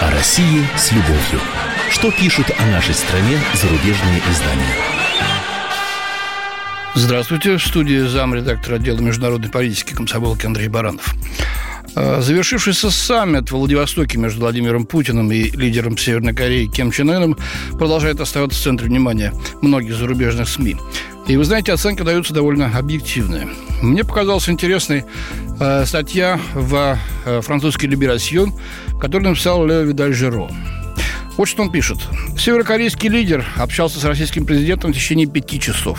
О 0.00 0.10
России 0.10 0.66
с 0.76 0.92
любовью. 0.92 1.40
Что 1.90 2.10
пишут 2.10 2.50
о 2.58 2.66
нашей 2.66 2.94
стране 2.94 3.38
зарубежные 3.54 4.20
издания? 4.30 4.74
Здравствуйте. 6.94 7.56
В 7.56 7.66
студии 7.66 8.06
замредактора 8.06 8.76
отдела 8.76 8.98
международной 8.98 9.50
политики 9.50 9.94
комсомолки 9.94 10.46
Андрей 10.46 10.68
Баранов. 10.68 11.14
А, 11.96 12.20
завершившийся 12.20 12.90
саммит 12.90 13.50
в 13.50 13.56
Владивостоке 13.56 14.18
между 14.18 14.40
Владимиром 14.40 14.86
Путиным 14.86 15.30
и 15.32 15.50
лидером 15.50 15.96
Северной 15.96 16.34
Кореи 16.34 16.66
Ким 16.66 16.90
Чен 16.90 17.10
Ыном 17.10 17.36
продолжает 17.72 18.20
оставаться 18.20 18.60
в 18.60 18.62
центре 18.62 18.86
внимания 18.86 19.32
многих 19.62 19.94
зарубежных 19.94 20.48
СМИ. 20.48 20.76
И 21.26 21.36
вы 21.36 21.44
знаете, 21.44 21.72
оценки 21.72 22.02
даются 22.02 22.34
довольно 22.34 22.66
объективные. 22.76 23.48
Мне 23.84 24.02
показалась 24.02 24.48
интересной 24.48 25.04
э, 25.60 25.84
статья 25.84 26.40
в 26.54 26.98
э, 27.26 27.40
французский 27.42 27.86
«Либерасьон», 27.86 28.54
которую 28.98 29.30
написал 29.30 29.66
Лео 29.66 29.82
Видаль 29.82 30.14
Жиро. 30.14 30.48
Вот 31.36 31.48
что 31.48 31.62
он 31.62 31.70
пишет. 31.70 31.98
Северокорейский 32.38 33.10
лидер 33.10 33.44
общался 33.56 34.00
с 34.00 34.04
российским 34.04 34.46
президентом 34.46 34.92
в 34.92 34.94
течение 34.94 35.26
пяти 35.26 35.60
часов. 35.60 35.98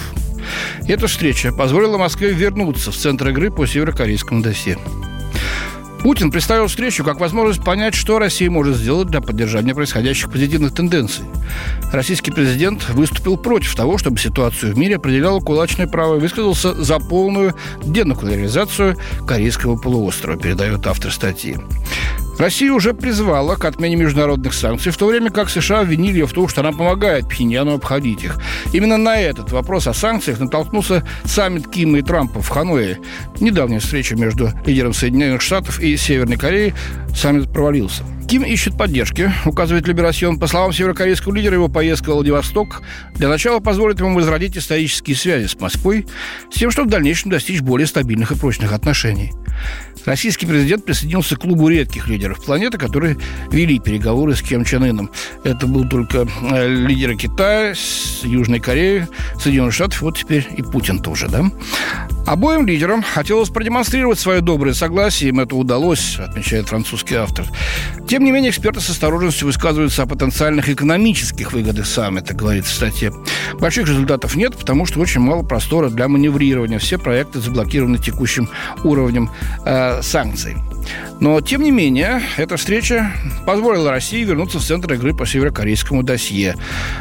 Эта 0.88 1.06
встреча 1.06 1.52
позволила 1.52 2.00
Москве 2.00 2.32
вернуться 2.32 2.92
в 2.92 2.96
центр 2.96 3.30
игры 3.30 3.52
по 3.52 3.68
северокорейскому 3.68 4.42
досье. 4.42 4.78
Путин 6.06 6.30
представил 6.30 6.68
встречу 6.68 7.04
как 7.04 7.20
возможность 7.20 7.64
понять, 7.64 7.96
что 7.96 8.20
Россия 8.20 8.48
может 8.52 8.78
сделать 8.78 9.08
для 9.08 9.22
поддержания 9.22 9.74
происходящих 9.74 10.30
позитивных 10.32 10.72
тенденций. 10.72 11.26
Российский 11.92 12.30
президент 12.30 12.88
выступил 12.90 13.38
против 13.38 13.74
того, 13.74 13.98
чтобы 13.98 14.20
ситуацию 14.20 14.76
в 14.76 14.78
мире 14.78 14.98
определяло 14.98 15.40
кулачное 15.40 15.88
право 15.88 16.18
и 16.18 16.20
высказался 16.20 16.76
за 16.76 17.00
полную 17.00 17.56
денуклеаризацию 17.84 18.98
Корейского 19.28 19.78
полуострова, 19.78 20.38
передает 20.38 20.86
автор 20.86 21.12
статьи. 21.12 21.58
Россия 22.38 22.72
уже 22.72 22.94
призвала 22.94 23.56
к 23.56 23.64
отмене 23.66 23.96
международных 23.96 24.54
санкций, 24.54 24.92
в 24.92 24.98
то 24.98 25.08
время 25.08 25.30
как 25.32 25.50
США 25.50 25.82
обвинили 25.82 26.20
ее 26.20 26.28
в 26.28 26.34
том, 26.34 26.50
что 26.50 26.62
она 26.62 26.72
помогает 26.72 27.30
Пхеньяну 27.30 27.76
обходить 27.76 28.24
их. 28.24 28.38
Именно 28.74 28.98
на 28.98 29.18
этот 29.18 29.52
вопрос 29.52 29.88
о 29.88 29.94
санкциях 29.94 30.40
натолкнулся 30.40 31.08
саммит 31.24 31.68
Кима 31.70 32.00
и 32.00 32.02
Трампа 32.02 32.42
в 32.42 32.50
Ханое. 32.50 33.00
Недавняя 33.40 33.80
встреча 33.80 34.16
между 34.16 34.52
лидером 34.66 34.94
Соединенных 34.94 35.42
Штатов 35.42 35.80
и 35.80 35.96
Северной 35.96 36.38
Кореей 36.38 36.74
саммит 37.16 37.52
провалился. 37.52 38.04
Ким 38.28 38.44
ищет 38.44 38.76
поддержки, 38.76 39.32
указывает 39.46 39.88
Либерасьон. 39.88 40.40
По 40.40 40.48
словам 40.48 40.74
северокорейского 40.74 41.34
лидера, 41.34 41.54
его 41.54 41.68
поездка 41.68 42.10
в 42.10 42.16
Владивосток 42.16 42.82
для 43.14 43.30
начала 43.30 43.60
позволит 43.60 44.00
ему 44.00 44.16
возродить 44.16 44.58
исторические 44.58 45.16
связи 45.16 45.46
с 45.46 45.60
Москвой 45.60 46.08
с 46.52 46.58
тем, 46.58 46.72
чтобы 46.72 46.88
в 46.88 46.92
дальнейшем 46.92 47.30
достичь 47.30 47.62
более 47.62 47.86
стабильных 47.86 48.32
и 48.32 48.36
прочных 48.36 48.74
отношений. 48.74 49.32
Российский 50.06 50.46
президент 50.46 50.86
присоединился 50.86 51.36
к 51.36 51.42
клубу 51.42 51.68
редких 51.68 52.08
лидеров 52.08 52.25
планеты, 52.34 52.78
которые 52.78 53.18
вели 53.52 53.80
переговоры 53.80 54.36
с 54.36 54.42
Ким 54.42 54.66
Чен 54.66 54.84
Ыном. 54.84 55.12
Это 55.44 55.68
был 55.68 55.88
только 55.88 56.28
э, 56.52 56.68
лидеры 56.68 57.16
Китая, 57.16 57.74
Южной 58.24 58.60
Кореи, 58.60 59.08
Соединенных 59.40 59.74
Штатов, 59.74 60.02
вот 60.02 60.18
теперь 60.18 60.48
и 60.58 60.62
Путин 60.62 61.00
тоже, 61.00 61.28
да? 61.28 61.46
Обоим 62.26 62.66
лидерам 62.66 63.04
хотелось 63.04 63.50
продемонстрировать 63.50 64.18
свое 64.18 64.42
доброе 64.42 64.74
согласие, 64.74 65.30
им 65.30 65.40
это 65.40 65.56
удалось, 65.56 66.18
отмечает 66.18 66.68
французский 66.68 67.16
автор. 67.16 67.46
Тем 68.08 68.24
не 68.24 68.32
менее, 68.32 68.50
эксперты 68.50 68.82
с 68.82 68.90
осторожностью 68.90 69.46
высказываются 69.46 70.04
о 70.04 70.06
потенциальных 70.08 70.68
экономических 70.68 71.54
выгодах 71.54 71.86
саммита, 71.86 72.34
говорится 72.34 72.72
в 72.72 72.76
статье. 72.76 73.14
Больших 73.60 73.88
результатов 73.88 74.36
нет, 74.36 74.58
потому 74.58 74.88
что 74.88 75.00
очень 75.00 75.22
мало 75.22 75.44
простора 75.44 75.90
для 75.90 76.08
маневрирования. 76.08 76.80
Все 76.80 76.98
проекты 76.98 77.40
заблокированы 77.40 78.00
текущим 78.00 78.50
уровнем 78.84 79.30
э, 79.64 80.02
санкций. 80.02 80.56
Но, 81.20 81.40
тем 81.40 81.64
не 81.64 81.72
менее, 81.72 82.22
эта 82.38 82.58
встреча 82.58 83.12
позволила 83.46 83.90
России 83.90 84.24
вернуться 84.24 84.60
в 84.60 84.64
центр 84.64 84.94
игры 84.94 85.14
по 85.14 85.26
северокорейскому 85.26 86.04
досье. 86.04 86.56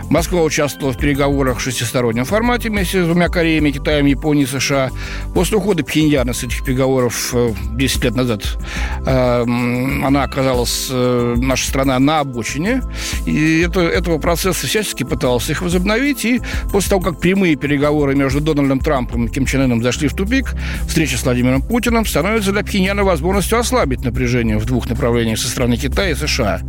Москва 0.09 0.43
участвовала 0.43 0.93
в 0.93 0.99
переговорах 0.99 1.59
в 1.59 1.61
шестистороннем 1.61 2.25
формате 2.25 2.71
вместе 2.71 3.03
с 3.03 3.07
двумя 3.07 3.29
Кореями, 3.29 3.71
Китаем, 3.71 4.07
Японией, 4.07 4.47
США. 4.47 4.91
После 5.35 5.57
ухода 5.57 5.83
Пхеньяна 5.83 6.33
с 6.33 6.45
этих 6.45 6.65
переговоров 6.65 7.35
10 7.73 7.97
э, 7.97 8.05
лет 8.05 8.15
назад 8.15 8.45
э, 9.05 9.43
она 9.43 10.23
оказалась, 10.23 10.89
э, 10.91 11.35
наша 11.37 11.67
страна, 11.67 11.99
на 11.99 12.21
обочине. 12.21 12.83
И 13.27 13.61
это, 13.61 13.81
этого 13.81 14.19
процесса 14.19 14.67
всячески 14.67 15.03
пытался 15.03 15.53
их 15.53 15.63
возобновить. 15.63 16.25
И 16.25 16.41
после 16.71 16.91
того, 16.91 17.03
как 17.03 17.19
прямые 17.19 17.57
переговоры 17.57 18.15
между 18.15 18.41
Дональдом 18.41 18.79
Трампом 18.79 19.27
и 19.27 19.31
Ким 19.31 19.45
Чен 19.45 19.63
Ыном 19.63 19.83
зашли 19.83 20.07
в 20.07 20.15
тупик, 20.15 20.55
встреча 20.87 21.19
с 21.19 21.25
Владимиром 21.25 21.63
Путиным 21.63 22.07
становится 22.07 22.53
для 22.53 22.63
Пхеньяна 22.63 23.03
возможностью 23.03 23.59
ослабить 23.59 24.04
напряжение 24.05 24.59
в 24.59 24.67
двух 24.67 24.89
направлениях 24.89 25.39
со 25.39 25.49
стороны 25.49 25.77
Китая 25.77 26.11
и 26.11 26.15
США. 26.15 26.61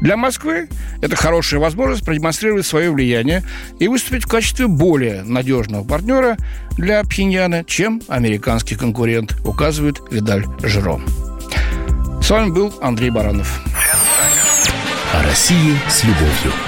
Для 0.00 0.16
Москвы 0.16 0.68
это 1.02 1.16
хорошая 1.16 1.60
возможность 1.60 2.04
продемонстрировать 2.04 2.66
свое 2.66 2.90
влияние 2.90 3.42
и 3.78 3.88
выступить 3.88 4.24
в 4.24 4.28
качестве 4.28 4.66
более 4.66 5.22
надежного 5.22 5.84
партнера 5.84 6.36
для 6.76 7.02
Пхеньяна, 7.04 7.64
чем 7.64 8.02
американский 8.08 8.76
конкурент, 8.76 9.36
указывает 9.44 10.00
Видаль 10.10 10.44
Жиро. 10.62 11.00
С 12.22 12.30
вами 12.30 12.50
был 12.50 12.74
Андрей 12.80 13.10
Баранов. 13.10 13.62
О 15.14 15.22
России 15.22 15.76
с 15.88 16.04
любовью. 16.04 16.65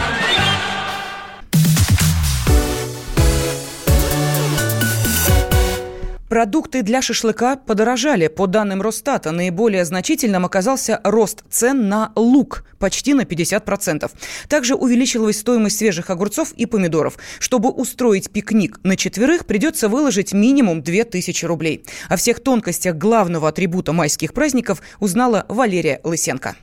Продукты 6.29 6.83
для 6.83 7.01
шашлыка 7.01 7.57
подорожали. 7.57 8.29
По 8.29 8.47
данным 8.47 8.83
Росстата, 8.83 9.31
наиболее 9.31 9.87
значительным 9.87 10.45
оказался 10.45 11.01
рост 11.03 11.43
цен 11.51 11.89
на 11.89 12.13
лук– 12.17 12.65
почти 12.79 13.15
на 13.15 13.23
50%. 13.23 14.11
Также 14.47 14.75
увеличилась 14.75 15.39
стоимость 15.39 15.79
свежих 15.79 16.11
огурцов 16.11 16.53
и 16.53 16.67
помидоров. 16.67 17.17
Чтобы 17.39 17.71
устроить 17.71 18.31
пикник 18.31 18.79
на 18.83 18.97
четверых, 18.97 19.47
придется 19.47 19.89
выложить 19.89 20.33
минимум 20.35 20.83
2000 20.83 21.45
рублей. 21.47 21.85
О 22.09 22.17
всех 22.17 22.41
тонкостях 22.41 22.97
главного 22.97 23.49
атрибута 23.49 23.93
майских 23.93 24.35
праздников 24.35 24.83
узнала 25.01 25.47
Валерия 25.49 26.01
Лысенко 26.05 26.57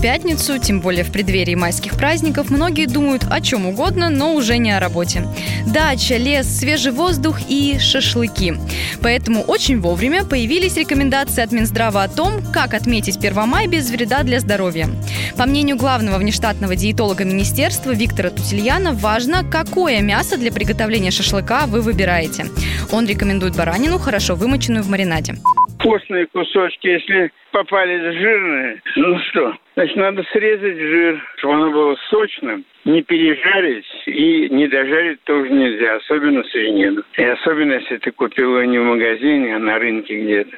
пятницу, 0.00 0.58
тем 0.58 0.80
более 0.80 1.04
в 1.04 1.12
преддверии 1.12 1.54
майских 1.54 1.96
праздников, 1.96 2.50
многие 2.50 2.86
думают 2.86 3.24
о 3.30 3.40
чем 3.40 3.66
угодно, 3.66 4.08
но 4.08 4.34
уже 4.34 4.58
не 4.58 4.70
о 4.70 4.80
работе. 4.80 5.24
Дача, 5.66 6.16
лес, 6.16 6.46
свежий 6.46 6.92
воздух 6.92 7.38
и 7.48 7.78
шашлыки. 7.78 8.54
Поэтому 9.02 9.42
очень 9.42 9.80
вовремя 9.80 10.24
появились 10.24 10.76
рекомендации 10.76 11.42
от 11.42 11.52
Минздрава 11.52 12.02
о 12.02 12.08
том, 12.08 12.40
как 12.52 12.74
отметить 12.74 13.18
1 13.18 13.34
мая 13.48 13.66
без 13.66 13.90
вреда 13.90 14.22
для 14.22 14.40
здоровья. 14.40 14.88
По 15.36 15.46
мнению 15.46 15.76
главного 15.76 16.18
внештатного 16.18 16.76
диетолога 16.76 17.24
министерства 17.24 17.90
Виктора 17.92 18.30
Тутельяна, 18.30 18.92
важно, 18.92 19.44
какое 19.44 20.00
мясо 20.00 20.38
для 20.38 20.52
приготовления 20.52 21.10
шашлыка 21.10 21.66
вы 21.66 21.80
выбираете. 21.80 22.46
Он 22.92 23.06
рекомендует 23.06 23.56
баранину, 23.56 23.98
хорошо 23.98 24.34
вымоченную 24.34 24.82
в 24.82 24.90
маринаде. 24.90 25.34
Постные 25.78 26.26
кусочки, 26.26 26.88
если 26.88 27.30
попались 27.52 28.02
жирные, 28.18 28.82
ну 28.96 29.18
что, 29.30 29.54
значит, 29.78 29.96
надо 29.96 30.24
срезать 30.32 30.76
жир, 30.76 31.22
чтобы 31.36 31.54
оно 31.54 31.70
было 31.70 31.96
сочным, 32.10 32.64
не 32.84 33.00
пережарить 33.02 33.84
и 34.06 34.48
не 34.50 34.66
дожарить 34.66 35.22
тоже 35.22 35.50
нельзя, 35.50 35.96
особенно 35.96 36.42
свинину. 36.50 37.02
И 37.16 37.22
особенно, 37.22 37.74
если 37.74 37.98
ты 37.98 38.10
купил 38.10 38.58
ее 38.58 38.66
не 38.66 38.78
в 38.78 38.82
магазине, 38.82 39.54
а 39.54 39.58
на 39.60 39.78
рынке 39.78 40.20
где-то. 40.20 40.56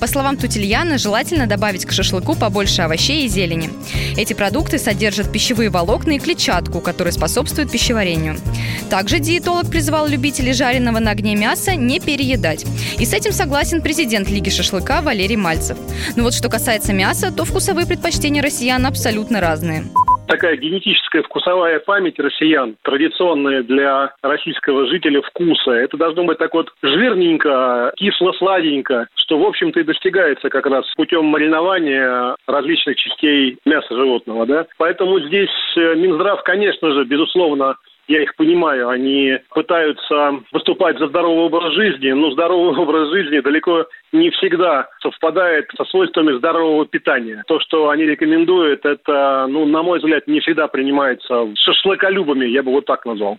По 0.00 0.06
словам 0.06 0.36
Тутельяна, 0.36 0.98
желательно 0.98 1.46
добавить 1.46 1.86
к 1.86 1.92
шашлыку 1.92 2.36
побольше 2.38 2.82
овощей 2.82 3.24
и 3.24 3.28
зелени. 3.28 3.70
Эти 4.18 4.34
продукты 4.34 4.78
содержат 4.78 5.32
пищевые 5.32 5.70
волокна 5.70 6.12
и 6.12 6.18
клетчатку, 6.18 6.80
которые 6.80 7.12
способствуют 7.12 7.72
пищеварению. 7.72 8.36
Также 8.90 9.18
диетолог 9.18 9.70
призвал 9.70 10.08
любителей 10.08 10.52
жареного 10.52 10.98
на 10.98 11.12
огне 11.12 11.36
мяса 11.36 11.74
не 11.74 12.00
переедать. 12.00 12.64
И 12.98 13.04
с 13.04 13.14
этим 13.14 13.32
согласен 13.32 13.82
президент 13.82 14.28
Лиги 14.28 14.50
шашлыка 14.50 15.00
Валерий 15.00 15.36
Мальцев. 15.36 15.78
Но 16.16 16.24
вот 16.24 16.34
что 16.34 16.48
касается 16.48 16.92
мяса, 16.92 17.32
то 17.32 17.44
вкусовые 17.44 17.86
предпочтения 17.86 18.42
россиян 18.42 18.57
абсолютно 18.86 19.40
разные 19.40 19.82
такая 20.28 20.56
генетическая 20.56 21.22
вкусовая 21.22 21.80
память 21.80 22.18
россиян, 22.18 22.76
традиционная 22.82 23.62
для 23.62 24.12
российского 24.22 24.86
жителя 24.86 25.20
вкуса. 25.22 25.72
Это 25.72 25.96
должно 25.96 26.24
быть 26.24 26.38
так 26.38 26.54
вот 26.54 26.70
жирненько, 26.82 27.92
кисло-сладенько, 27.96 29.08
что, 29.14 29.38
в 29.38 29.44
общем-то, 29.44 29.80
и 29.80 29.84
достигается 29.84 30.48
как 30.50 30.66
раз 30.66 30.84
путем 30.94 31.24
маринования 31.24 32.36
различных 32.46 32.96
частей 32.96 33.58
мяса 33.64 33.96
животного. 33.96 34.46
Да? 34.46 34.66
Поэтому 34.76 35.18
здесь 35.20 35.50
э, 35.76 35.94
Минздрав, 35.96 36.42
конечно 36.44 36.92
же, 36.92 37.04
безусловно, 37.04 37.76
я 38.08 38.22
их 38.22 38.34
понимаю, 38.36 38.88
они 38.88 39.38
пытаются 39.50 40.40
выступать 40.50 40.98
за 40.98 41.08
здоровый 41.08 41.44
образ 41.44 41.74
жизни, 41.74 42.10
но 42.10 42.30
здоровый 42.30 42.76
образ 42.82 43.10
жизни 43.10 43.40
далеко 43.40 43.86
не 44.12 44.30
всегда 44.30 44.88
совпадает 45.00 45.66
со 45.76 45.84
свойствами 45.84 46.36
здорового 46.38 46.86
питания. 46.86 47.42
То, 47.46 47.60
что 47.60 47.90
они 47.90 48.04
рекомендуют, 48.04 48.84
это, 48.84 49.46
ну, 49.48 49.66
на 49.66 49.82
мой 49.82 49.98
взгляд, 49.98 50.26
не 50.26 50.40
всегда 50.40 50.68
принимается 50.68 51.46
шашлыколюбами, 51.54 52.46
я 52.46 52.62
бы 52.62 52.72
вот 52.72 52.86
так 52.86 53.04
назвал. 53.04 53.38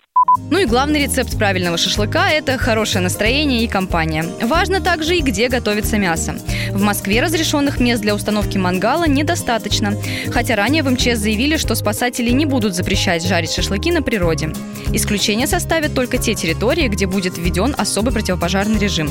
Ну 0.52 0.60
и 0.60 0.66
главный 0.66 1.04
рецепт 1.04 1.38
правильного 1.38 1.78
шашлыка– 1.78 2.30
это 2.32 2.58
хорошее 2.58 3.04
настроение 3.04 3.64
и 3.64 3.68
компания. 3.68 4.24
Важно 4.42 4.82
также 4.82 5.16
и 5.16 5.22
где 5.22 5.48
готовится 5.48 5.98
мясо. 5.98 6.34
В 6.72 6.84
Москве 6.84 7.22
разрешенных 7.22 7.80
мест 7.80 8.02
для 8.02 8.14
установки 8.14 8.58
мангала 8.58 9.08
недостаточно. 9.08 9.94
Хотя 10.32 10.56
ранее 10.56 10.84
в 10.84 10.92
МЧС 10.92 11.18
заявили, 11.18 11.58
что 11.58 11.76
спасатели 11.76 12.30
не 12.30 12.46
будут 12.46 12.74
запрещать 12.76 13.26
жарить 13.26 13.54
шашлыки 13.54 13.92
на 13.92 14.02
природе. 14.02 14.50
Исключение 14.94 15.48
составят 15.48 15.96
только 15.96 16.18
те 16.18 16.36
территории, 16.36 16.88
где 16.88 17.08
будет 17.08 17.38
введен 17.38 17.74
особый 17.78 18.14
противопожарный 18.14 18.80
режим. 18.80 19.10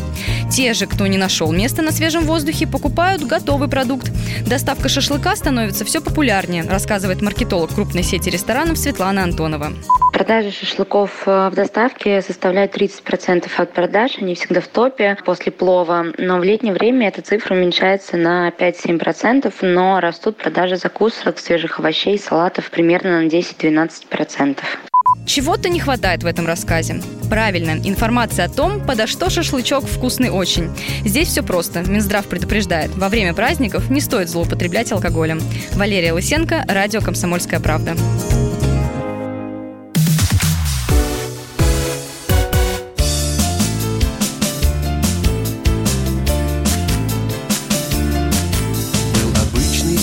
Те 0.50 0.72
же, 0.74 0.86
кто 0.86 1.06
не 1.06 1.18
нашел 1.18 1.47
места 1.52 1.82
на 1.82 1.92
свежем 1.92 2.24
воздухе, 2.24 2.66
покупают 2.66 3.22
готовый 3.22 3.68
продукт. 3.68 4.10
Доставка 4.46 4.88
шашлыка 4.88 5.36
становится 5.36 5.84
все 5.84 6.00
популярнее, 6.00 6.64
рассказывает 6.64 7.22
маркетолог 7.22 7.74
крупной 7.74 8.02
сети 8.02 8.30
ресторанов 8.30 8.78
Светлана 8.78 9.22
Антонова. 9.22 9.72
Продажи 10.12 10.50
шашлыков 10.50 11.22
э, 11.26 11.48
в 11.48 11.54
доставке 11.54 12.22
составляют 12.22 12.74
30% 12.76 13.48
от 13.56 13.72
продаж. 13.72 14.18
Они 14.18 14.34
всегда 14.34 14.60
в 14.60 14.66
топе 14.66 15.16
после 15.24 15.52
плова. 15.52 16.06
Но 16.18 16.38
в 16.38 16.42
летнее 16.42 16.72
время 16.72 17.08
эта 17.08 17.22
цифра 17.22 17.54
уменьшается 17.54 18.16
на 18.16 18.48
5-7%, 18.48 19.54
но 19.62 20.00
растут 20.00 20.36
продажи 20.36 20.76
закусок, 20.76 21.38
свежих 21.38 21.78
овощей 21.78 22.18
салатов 22.18 22.70
примерно 22.70 23.20
на 23.20 23.26
10-12%. 23.26 24.58
Чего-то 25.26 25.68
не 25.68 25.78
хватает 25.78 26.22
в 26.22 26.26
этом 26.26 26.46
рассказе. 26.46 27.00
Правильно, 27.28 27.72
информация 27.84 28.46
о 28.46 28.48
том, 28.48 28.84
подо 28.84 29.06
что 29.06 29.28
шашлычок 29.28 29.84
вкусный 29.84 30.30
очень. 30.30 30.70
Здесь 31.04 31.28
все 31.28 31.42
просто. 31.42 31.82
Минздрав 31.82 32.26
предупреждает, 32.26 32.96
во 32.96 33.08
время 33.08 33.34
праздников 33.34 33.90
не 33.90 34.00
стоит 34.00 34.30
злоупотреблять 34.30 34.90
алкоголем. 34.92 35.40
Валерия 35.74 36.12
Лысенко, 36.12 36.64
радио 36.68 37.00
«Комсомольская 37.00 37.60
правда». 37.60 37.94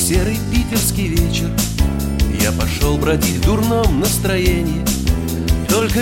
серый 0.05 0.37
питерский 0.51 1.07
вечер 1.07 1.49
Я 2.39 2.51
пошел 2.51 2.95
бродить 2.95 3.37
в 3.37 3.45
дурном 3.45 4.01
настроении 4.01 4.74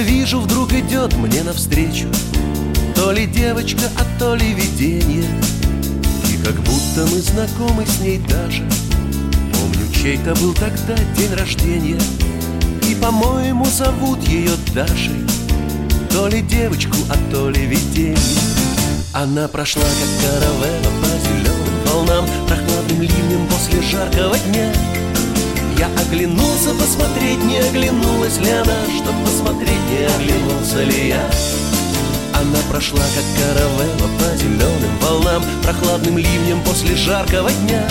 вижу, 0.01 0.39
вдруг 0.39 0.73
идет 0.73 1.13
мне 1.15 1.43
навстречу. 1.43 2.07
То 2.95 3.11
ли 3.11 3.25
девочка, 3.25 3.91
а 3.97 4.19
то 4.19 4.35
ли 4.35 4.53
видение. 4.53 5.29
И 6.31 6.43
как 6.43 6.55
будто 6.55 7.05
мы 7.11 7.21
знакомы 7.21 7.85
с 7.85 7.99
ней 7.99 8.19
даже. 8.19 8.63
Помню, 9.53 9.91
чей-то 9.93 10.33
был 10.35 10.53
тогда 10.53 10.95
день 11.15 11.33
рождения. 11.33 11.99
И, 12.89 12.95
по-моему, 12.95 13.65
зовут 13.65 14.23
ее 14.27 14.51
Дашей. 14.73 15.25
То 16.09 16.27
ли 16.27 16.41
девочку, 16.41 16.97
а 17.09 17.31
то 17.31 17.49
ли 17.49 17.65
видение. 17.65 18.17
Она 19.13 19.47
прошла, 19.47 19.83
как 19.83 20.31
каравелла 20.31 20.91
по 21.01 21.07
зеленым 21.27 21.63
волнам 21.85 22.25
Прохладным 22.47 23.01
ливнем 23.01 23.47
после 23.47 23.81
жаркого 23.81 24.37
дня 24.39 24.73
Я 25.83 25.89
оглянулся 26.01 26.69
посмотреть, 26.79 27.43
не 27.43 27.57
оглянулась 27.57 28.37
ли 28.37 28.49
она 28.51 28.77
Чтоб 28.95 29.13
посмотреть, 29.25 29.83
не 29.91 30.05
оглянулся 30.05 30.81
ли 30.81 31.09
я. 31.09 31.29
Она 32.33 32.59
прошла, 32.69 33.01
как 33.01 33.25
каравелла 33.37 34.09
по 34.17 34.37
зеленым 34.37 34.97
волнам 35.01 35.43
Прохладным 35.61 36.17
ливнем 36.17 36.63
после 36.63 36.95
жаркого 36.95 37.51
дня. 37.51 37.85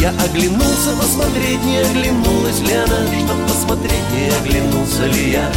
Я 0.00 0.10
оглянулся 0.24 0.96
посмотреть, 1.00 1.62
не 1.62 1.78
оглянулась 1.78 2.58
ли 2.58 2.74
она 2.74 3.06
Чтоб 3.06 3.46
посмотреть, 3.46 4.10
не 4.12 4.28
оглянулся 4.40 5.06
ли 5.06 5.30
я. 5.30 5.52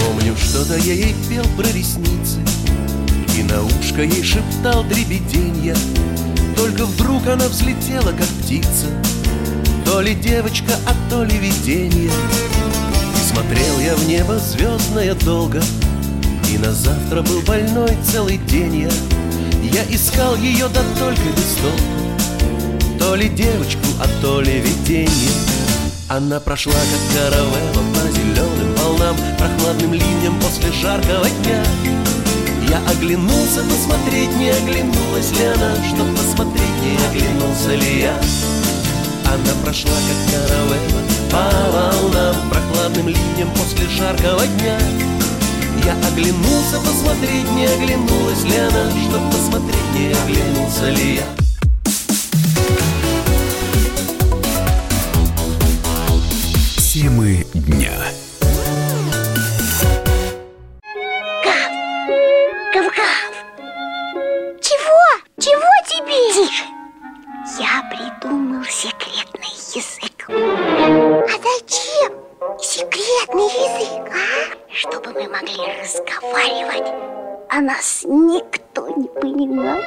Помню, 0.00 0.34
что-то 0.34 0.78
я 0.78 0.94
ей 0.94 1.14
пел 1.28 1.44
про 1.58 1.66
ресницы 1.66 2.38
на 3.50 3.62
ушко 3.64 4.02
ей 4.02 4.22
шептал 4.22 4.84
дребеденья 4.84 5.76
Только 6.56 6.86
вдруг 6.86 7.26
она 7.26 7.48
взлетела, 7.48 8.12
как 8.12 8.26
птица 8.42 8.86
То 9.84 10.00
ли 10.00 10.14
девочка, 10.14 10.72
а 10.86 11.10
то 11.10 11.24
ли 11.24 11.36
видение 11.36 12.10
И 12.10 13.32
смотрел 13.32 13.80
я 13.80 13.94
в 13.96 14.08
небо 14.08 14.38
звездное 14.38 15.14
долго 15.14 15.62
И 16.52 16.58
на 16.58 16.72
завтра 16.72 17.22
был 17.22 17.40
больной 17.42 17.96
целый 18.04 18.38
день 18.38 18.82
я. 18.82 18.90
Я 19.62 19.84
искал 19.94 20.36
ее, 20.36 20.68
да 20.72 20.82
только 20.98 21.22
без 21.22 21.56
толку 21.62 22.98
То 22.98 23.14
ли 23.14 23.28
девочку, 23.28 23.86
а 24.00 24.22
то 24.22 24.40
ли 24.40 24.60
видение 24.60 25.32
Она 26.08 26.40
прошла, 26.40 26.72
как 26.72 27.22
каравелла 27.22 27.84
по 27.94 28.10
зеленым 28.10 28.74
волнам 28.76 29.16
Прохладным 29.38 29.92
ливнем 29.92 30.38
после 30.40 30.72
жаркого 30.72 31.28
дня 31.28 32.09
Я 32.70 32.78
оглянулся 32.88 33.64
посмотреть, 33.64 34.36
не 34.36 34.50
оглянулась 34.50 35.32
ли 35.32 35.44
она 35.44 35.74
Чтоб 35.84 36.08
посмотреть, 36.16 36.82
не 36.84 36.96
оглянулся 37.08 37.74
ли 37.74 38.00
я. 38.02 38.16
Она 39.26 39.54
прошла, 39.64 39.90
как 39.90 40.32
каравелла 40.32 41.02
по 41.32 41.50
волнам 41.72 42.36
Прохладным 42.48 43.08
ливнем 43.08 43.50
после 43.56 43.88
жаркого 43.88 44.46
дня. 44.46 44.78
Я 45.84 45.96
оглянулся 46.06 46.78
посмотреть, 46.78 47.50
не 47.56 47.66
оглянулась 47.66 48.44
ли 48.44 48.56
она 48.56 48.88
Чтоб 49.02 49.22
посмотреть, 49.32 49.92
не 49.92 50.12
оглянулся 50.12 50.90
ли 50.90 51.16
я. 51.16 51.24
Темы 56.92 57.46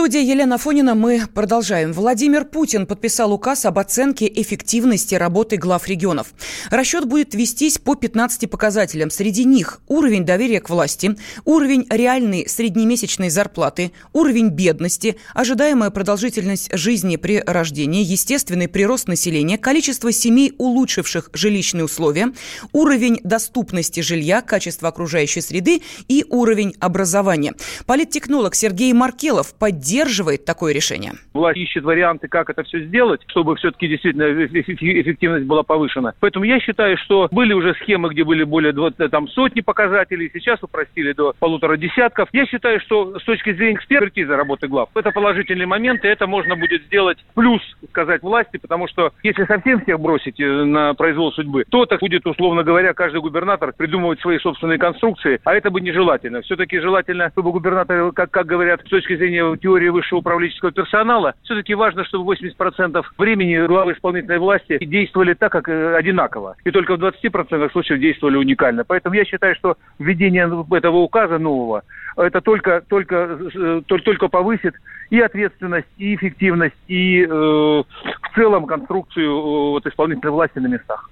Студия 0.00 0.22
Елена 0.22 0.56
Фонина. 0.56 0.94
Мы 0.94 1.24
продолжаем. 1.34 1.92
Владимир 1.92 2.46
Путин 2.46 2.86
подписал 2.86 3.34
указ 3.34 3.66
об 3.66 3.78
оценке 3.78 4.32
эффективности 4.34 5.14
работы 5.14 5.58
глав 5.58 5.86
регионов. 5.88 6.32
Расчет 6.70 7.04
будет 7.04 7.34
вестись 7.34 7.76
по 7.76 7.94
15 7.96 8.50
показателям. 8.50 9.10
Среди 9.10 9.44
них 9.44 9.82
уровень 9.88 10.24
доверия 10.24 10.62
к 10.62 10.70
власти, 10.70 11.16
уровень 11.44 11.86
реальной 11.90 12.48
среднемесячной 12.48 13.28
зарплаты, 13.28 13.92
уровень 14.14 14.48
бедности, 14.48 15.16
ожидаемая 15.34 15.90
продолжительность 15.90 16.70
жизни 16.72 17.16
при 17.16 17.42
рождении, 17.46 18.02
естественный 18.02 18.68
прирост 18.68 19.06
населения, 19.06 19.58
количество 19.58 20.12
семей, 20.12 20.54
улучшивших 20.56 21.28
жилищные 21.34 21.84
условия, 21.84 22.32
уровень 22.72 23.20
доступности 23.22 24.00
жилья, 24.00 24.40
качество 24.40 24.88
окружающей 24.88 25.42
среды 25.42 25.82
и 26.08 26.24
уровень 26.30 26.74
образования. 26.80 27.52
Политтехнолог 27.84 28.54
Сергей 28.54 28.94
Маркелов 28.94 29.52
поддерживает 29.52 29.89
поддерживает 29.90 30.44
такое 30.44 30.72
решение? 30.72 31.12
Власть 31.34 31.58
ищет 31.58 31.84
варианты, 31.84 32.28
как 32.28 32.50
это 32.50 32.62
все 32.62 32.80
сделать, 32.80 33.20
чтобы 33.28 33.56
все-таки 33.56 33.88
действительно 33.88 34.24
эффективность 34.46 35.46
была 35.46 35.62
повышена. 35.62 36.12
Поэтому 36.20 36.44
я 36.44 36.60
считаю, 36.60 36.96
что 36.98 37.28
были 37.30 37.52
уже 37.52 37.74
схемы, 37.74 38.10
где 38.10 38.24
были 38.24 38.44
более 38.44 38.72
20, 38.72 39.10
там, 39.10 39.28
сотни 39.28 39.60
показателей, 39.60 40.30
сейчас 40.32 40.62
упростили 40.62 41.12
до 41.12 41.34
полутора 41.38 41.76
десятков. 41.76 42.28
Я 42.32 42.46
считаю, 42.46 42.80
что 42.80 43.18
с 43.18 43.24
точки 43.24 43.52
зрения 43.52 43.74
экспертизы 43.74 44.34
работы 44.34 44.68
глав, 44.68 44.88
это 44.94 45.10
положительный 45.10 45.66
момент, 45.66 46.04
и 46.04 46.08
это 46.08 46.26
можно 46.26 46.56
будет 46.56 46.84
сделать 46.84 47.18
плюс, 47.34 47.60
сказать, 47.90 48.22
власти, 48.22 48.58
потому 48.58 48.86
что 48.88 49.12
если 49.22 49.44
совсем 49.44 49.80
всех 49.80 49.98
бросить 50.00 50.38
э, 50.40 50.44
на 50.44 50.94
произвол 50.94 51.32
судьбы, 51.32 51.64
то 51.68 51.86
так 51.86 52.00
будет, 52.00 52.26
условно 52.26 52.62
говоря, 52.62 52.94
каждый 52.94 53.20
губернатор 53.20 53.72
придумывать 53.76 54.20
свои 54.20 54.38
собственные 54.38 54.78
конструкции, 54.78 55.40
а 55.44 55.54
это 55.54 55.70
бы 55.70 55.80
нежелательно. 55.80 56.42
Все-таки 56.42 56.78
желательно, 56.78 57.30
чтобы 57.30 57.52
губернаторы, 57.52 58.12
как, 58.12 58.30
как 58.30 58.46
говорят, 58.46 58.80
с 58.86 58.88
точки 58.88 59.16
зрения 59.16 59.56
теории 59.56 59.69
высшего 59.90 60.20
управленческого 60.20 60.72
персонала, 60.72 61.34
все-таки 61.42 61.74
важно, 61.74 62.04
чтобы 62.04 62.34
80% 62.34 63.04
времени 63.18 63.66
главы 63.66 63.92
исполнительной 63.92 64.38
власти 64.38 64.78
действовали 64.84 65.34
так, 65.34 65.52
как 65.52 65.68
э, 65.68 65.96
одинаково. 65.96 66.56
И 66.64 66.70
только 66.70 66.96
в 66.96 67.04
20% 67.04 67.72
случаев 67.72 68.00
действовали 68.00 68.36
уникально. 68.36 68.84
Поэтому 68.84 69.14
я 69.14 69.24
считаю, 69.24 69.54
что 69.54 69.76
введение 69.98 70.50
этого 70.70 70.98
указа 70.98 71.38
нового, 71.38 71.82
это 72.16 72.40
только, 72.40 72.82
только, 72.88 73.38
э, 73.54 73.82
только, 73.86 74.04
только 74.04 74.28
повысит 74.28 74.74
и 75.10 75.20
ответственность, 75.20 75.88
и 75.98 76.14
эффективность, 76.14 76.76
и 76.88 77.22
э, 77.22 77.28
в 77.28 78.34
целом 78.34 78.66
конструкцию 78.66 79.30
э, 79.30 79.70
вот, 79.70 79.86
исполнительной 79.86 80.32
власти 80.32 80.58
на 80.58 80.68
местах. 80.68 81.10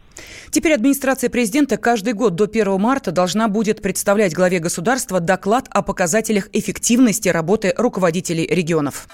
Теперь 0.50 0.74
администрация 0.74 1.30
президента 1.30 1.76
каждый 1.76 2.12
год 2.12 2.34
до 2.34 2.44
1 2.44 2.80
марта 2.80 3.12
должна 3.12 3.48
будет 3.48 3.82
представлять 3.82 4.34
главе 4.34 4.58
государства 4.58 5.20
доклад 5.20 5.66
о 5.70 5.82
показателях 5.82 6.48
эффективности 6.52 7.28
работы 7.28 7.74
руководителей 7.76 8.46
регионов. 8.46 9.08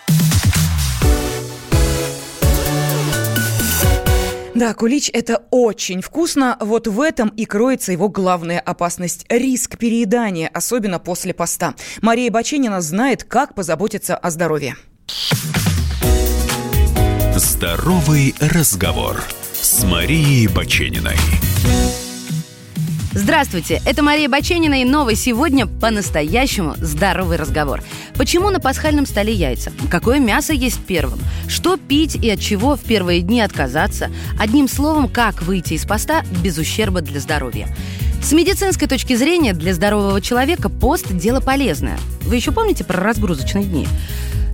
Да, 4.55 4.73
кулич– 4.73 5.11
это 5.13 5.43
очень 5.51 6.01
вкусно. 6.01 6.57
Вот 6.61 6.87
в 6.87 7.01
этом 7.01 7.29
и 7.31 7.45
кроется 7.45 7.91
его 7.91 8.09
главная 8.09 8.61
опасность– 8.61 9.27
риск 9.29 9.77
переедания, 9.77 10.49
особенно 10.53 11.01
после 11.01 11.35
поста. 11.35 11.75
Мария 12.03 12.31
Баченина 12.31 12.81
знает, 12.81 13.25
как 13.25 13.57
позаботиться 13.57 14.17
о 14.17 14.31
здоровье. 14.31 14.77
Здоровый 17.37 18.33
разговор 18.41 19.25
с 19.65 19.83
Марией 19.83 20.47
Бачениной. 20.47 21.17
Здравствуйте, 23.13 23.81
это 23.87 24.03
Мария 24.03 24.29
Баченина 24.29 24.83
и 24.83 24.85
новый 24.85 25.17
сегодня 25.17 25.67
по-настоящему 25.67 26.75
здоровый 26.77 27.39
разговор. 27.39 27.83
Почему 28.15 28.51
на 28.51 28.61
пасхальном 28.61 29.07
столе 29.07 29.33
яйца? 29.33 29.73
Какое 29.91 30.19
мясо 30.19 30.53
есть 30.53 30.81
первым? 30.85 31.19
Что 31.49 31.79
пить 31.79 32.15
и 32.15 32.29
от 32.29 32.41
чего 32.41 32.77
в 32.77 32.83
первые 32.83 33.23
дни 33.23 33.41
отказаться? 33.41 34.11
Одним 34.39 34.69
словом, 34.69 35.09
как 35.09 35.41
выйти 35.41 35.73
из 35.73 35.87
поста 35.87 36.25
без 36.43 36.59
ущерба 36.59 37.01
для 37.01 37.19
здоровья? 37.19 37.67
С 38.23 38.33
медицинской 38.33 38.87
точки 38.87 39.17
зрения 39.17 39.55
для 39.55 39.73
здорового 39.73 40.21
человека 40.21 40.69
пост– 40.69 41.07
дело 41.11 41.41
полезное. 41.41 41.99
Вы 42.21 42.37
еще 42.37 42.53
помните 42.53 42.85
про 42.85 43.03
разгрузочные 43.03 43.65
дни? 43.65 43.87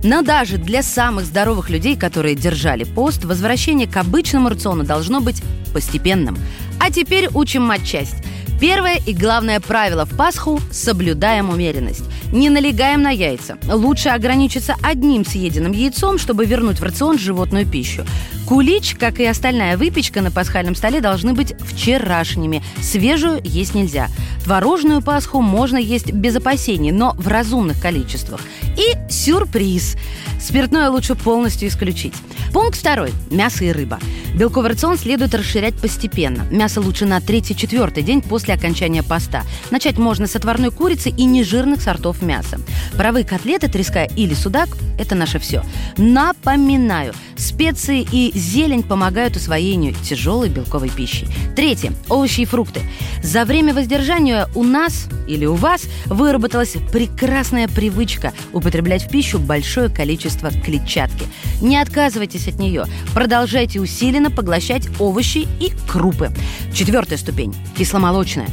Но 0.03 0.21
даже 0.21 0.57
для 0.57 0.81
самых 0.81 1.25
здоровых 1.25 1.69
людей, 1.69 1.95
которые 1.95 2.35
держали 2.35 2.83
пост, 2.83 3.23
возвращение 3.23 3.87
к 3.87 3.97
обычному 3.97 4.49
рациону 4.49 4.83
должно 4.83 5.21
быть 5.21 5.41
постепенным. 5.73 6.37
А 6.79 6.91
теперь 6.91 7.29
учим 7.33 7.63
матчасть. 7.63 8.15
Первое 8.59 8.99
и 9.07 9.13
главное 9.13 9.59
правило 9.59 10.05
в 10.05 10.15
Пасху– 10.15 10.59
соблюдаем 10.71 11.49
умеренность. 11.49 12.03
Не 12.31 12.49
налегаем 12.49 13.01
на 13.01 13.09
яйца. 13.09 13.57
Лучше 13.71 14.09
ограничиться 14.09 14.75
одним 14.83 15.25
съеденным 15.25 15.71
яйцом, 15.71 16.17
чтобы 16.17 16.45
вернуть 16.45 16.79
в 16.79 16.83
рацион 16.83 17.17
животную 17.17 17.65
пищу. 17.65 18.05
Кулич, 18.51 18.95
как 18.99 19.21
и 19.21 19.25
остальная 19.25 19.77
выпечка 19.77 20.19
на 20.19 20.29
пасхальном 20.29 20.75
столе, 20.75 20.99
должны 20.99 21.31
быть 21.31 21.53
вчерашними. 21.61 22.61
Свежую 22.81 23.39
есть 23.45 23.73
нельзя. 23.73 24.09
Творожную 24.43 25.01
Пасху 25.01 25.39
можно 25.39 25.77
есть 25.77 26.11
без 26.11 26.35
опасений, 26.35 26.91
но 26.91 27.13
в 27.17 27.29
разумных 27.29 27.81
количествах. 27.81 28.41
И 28.75 29.09
сюрприз. 29.09 29.95
Спиртное 30.37 30.89
лучше 30.89 31.15
полностью 31.15 31.69
исключить. 31.69 32.13
Пункт 32.51 32.77
второй. 32.77 33.11
Мясо 33.29 33.63
и 33.63 33.71
рыба. 33.71 33.99
Белковый 34.35 34.71
рацион 34.71 34.97
следует 34.97 35.33
расширять 35.33 35.75
постепенно. 35.75 36.45
Мясо 36.51 36.81
лучше 36.81 37.05
на 37.05 37.21
третий-четвертый 37.21 38.03
день 38.03 38.21
после 38.21 38.53
окончания 38.53 39.01
поста. 39.01 39.43
Начать 39.69 39.97
можно 39.97 40.27
с 40.27 40.35
отварной 40.35 40.71
курицы 40.71 41.09
и 41.09 41.23
нежирных 41.23 41.81
сортов 41.81 42.21
мяса. 42.21 42.59
Паровые 42.97 43.23
котлеты, 43.23 43.69
треска 43.69 44.03
или 44.03 44.33
судак– 44.33 44.67
это 45.01 45.15
наше 45.15 45.39
все. 45.39 45.63
Напоминаю, 45.97 47.13
специи 47.35 48.05
и 48.11 48.31
зелень 48.37 48.83
помогают 48.83 49.35
усвоению 49.35 49.95
тяжелой 49.95 50.49
белковой 50.49 50.89
пищи. 50.89 51.27
Третье. 51.55 51.93
Овощи 52.07 52.41
и 52.41 52.45
фрукты. 52.45 52.81
За 53.23 53.45
время 53.45 53.73
воздержания 53.73 54.47
у 54.55 54.63
нас 54.63 55.07
или 55.27 55.45
у 55.45 55.55
вас 55.55 55.83
выработалась 56.05 56.75
прекрасная 56.91 57.67
привычка 57.67 58.33
употреблять 58.53 59.03
в 59.03 59.09
пищу 59.09 59.39
большое 59.39 59.89
количество 59.89 60.51
клетчатки. 60.51 61.25
Не 61.61 61.77
отказывайтесь 61.77 62.47
от 62.47 62.59
нее. 62.59 62.85
Продолжайте 63.13 63.79
усиленно 63.79 64.29
поглощать 64.29 64.87
овощи 64.99 65.47
и 65.59 65.71
крупы. 65.87 66.31
Четвертая 66.73 67.17
ступень– 67.17 67.55
кисломолочная. 67.77 68.49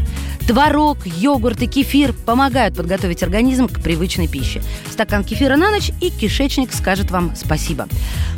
Творог, 0.49 0.97
йогурт 1.05 1.61
и 1.61 1.67
кефир 1.67 2.15
помогают 2.15 2.75
подготовить 2.75 3.23
организм 3.23 3.69
к 3.69 3.83
привычной 3.83 4.29
пище. 4.29 4.63
Стакан 4.91 5.23
кефира 5.23 5.57
на 5.57 5.71
ночь, 5.71 5.91
и 6.01 6.09
кишечник 6.39 6.73
скажет 6.73 7.11
вам 7.11 7.35
спасибо. 7.35 7.89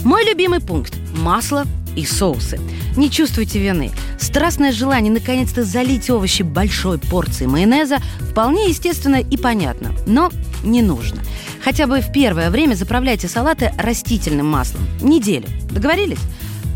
Мой 0.04 0.24
любимый 0.24 0.60
пункт– 0.60 0.94
масло 1.14 1.66
и 1.96 2.06
соусы. 2.06 2.58
Не 2.96 3.10
чувствуйте 3.10 3.58
вины. 3.58 3.90
Страстное 4.18 4.72
желание 4.72 5.12
наконец-то 5.12 5.64
залить 5.64 6.08
овощи 6.08 6.42
большой 6.42 6.98
порцией 6.98 7.50
майонеза 7.50 7.98
вполне 8.20 8.70
естественно 8.70 9.16
и 9.16 9.36
понятно, 9.36 9.92
но 10.06 10.30
не 10.64 10.80
нужно. 10.80 11.20
Хотя 11.62 11.86
бы 11.86 12.00
в 12.00 12.10
первое 12.10 12.48
время 12.48 12.74
заправляйте 12.74 13.28
салаты 13.28 13.74
растительным 13.76 14.46
маслом. 14.46 14.86
Неделю. 15.02 15.46
Договорились? 15.70 16.20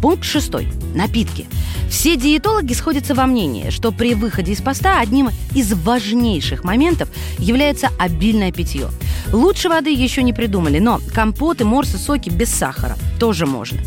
Пункт 0.02 0.24
шестой. 0.24 0.68
Напитки. 0.94 1.46
Все 1.88 2.16
диетологи 2.16 2.74
сходятся 2.74 3.14
во 3.14 3.24
мнении, 3.24 3.70
что 3.70 3.92
при 3.92 4.14
выходе 4.14 4.52
из 4.52 4.60
поста 4.60 5.00
одним 5.00 5.30
из 5.54 5.72
важнейших 5.72 6.64
моментов 6.64 7.08
является 7.38 7.88
обильное 7.98 8.52
питье. 8.52 8.88
Лучше 9.32 9.68
воды 9.68 9.90
еще 9.90 10.22
не 10.22 10.32
придумали, 10.32 10.78
но 10.78 11.00
компоты, 11.12 11.64
морсы, 11.64 11.98
соки 11.98 12.28
без 12.28 12.50
сахара 12.50 12.96
тоже 13.18 13.46
можно. 13.46 13.80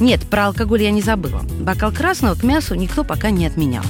Нет, 0.00 0.20
про 0.22 0.46
алкоголь 0.46 0.82
я 0.82 0.90
не 0.90 1.02
забыла. 1.02 1.42
Бокал 1.60 1.92
красного 1.92 2.34
к 2.34 2.42
мясу 2.42 2.74
никто 2.74 3.04
пока 3.04 3.30
не 3.30 3.46
отменял. 3.46 3.84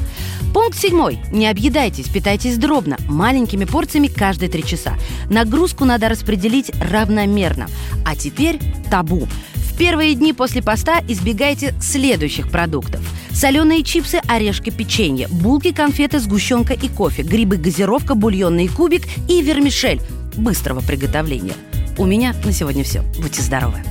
Пункт 0.52 0.78
седьмой. 0.78 1.18
Не 1.30 1.48
объедайтесь, 1.48 2.08
питайтесь 2.08 2.58
дробно, 2.58 2.98
маленькими 3.08 3.64
порциями 3.64 4.08
каждые 4.08 4.50
три 4.50 4.62
часа. 4.64 4.94
Нагрузку 5.30 5.84
надо 5.84 6.08
распределить 6.08 6.70
равномерно. 6.90 7.68
А 8.04 8.14
теперь 8.14 8.60
табу. 8.90 9.26
В 9.54 9.78
первые 9.78 10.14
дни 10.14 10.34
после 10.34 10.62
поста 10.62 11.00
избегайте 11.08 11.74
следующих 11.80 12.50
продуктов. 12.50 13.00
Соленые 13.30 13.82
чипсы, 13.82 14.20
орешки, 14.28 14.68
печенье, 14.68 15.28
булки, 15.28 15.72
конфеты, 15.72 16.20
сгущенка 16.20 16.74
и 16.74 16.88
кофе, 16.88 17.22
грибы, 17.22 17.56
газировка, 17.56 18.14
бульонный 18.14 18.68
кубик 18.68 19.04
и 19.28 19.40
вермишель 19.40 20.00
быстрого 20.34 20.80
приготовления. 20.80 21.54
У 21.98 22.06
меня 22.06 22.34
на 22.44 22.52
сегодня 22.52 22.84
все. 22.84 23.02
Будьте 23.18 23.42
здоровы. 23.42 23.82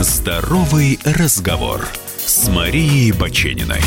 Здоровый 0.00 0.98
разговор 1.04 1.86
с 2.18 2.48
Марией 2.48 3.12
Бачениной. 3.12 3.80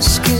ask 0.00 0.26
you 0.30 0.39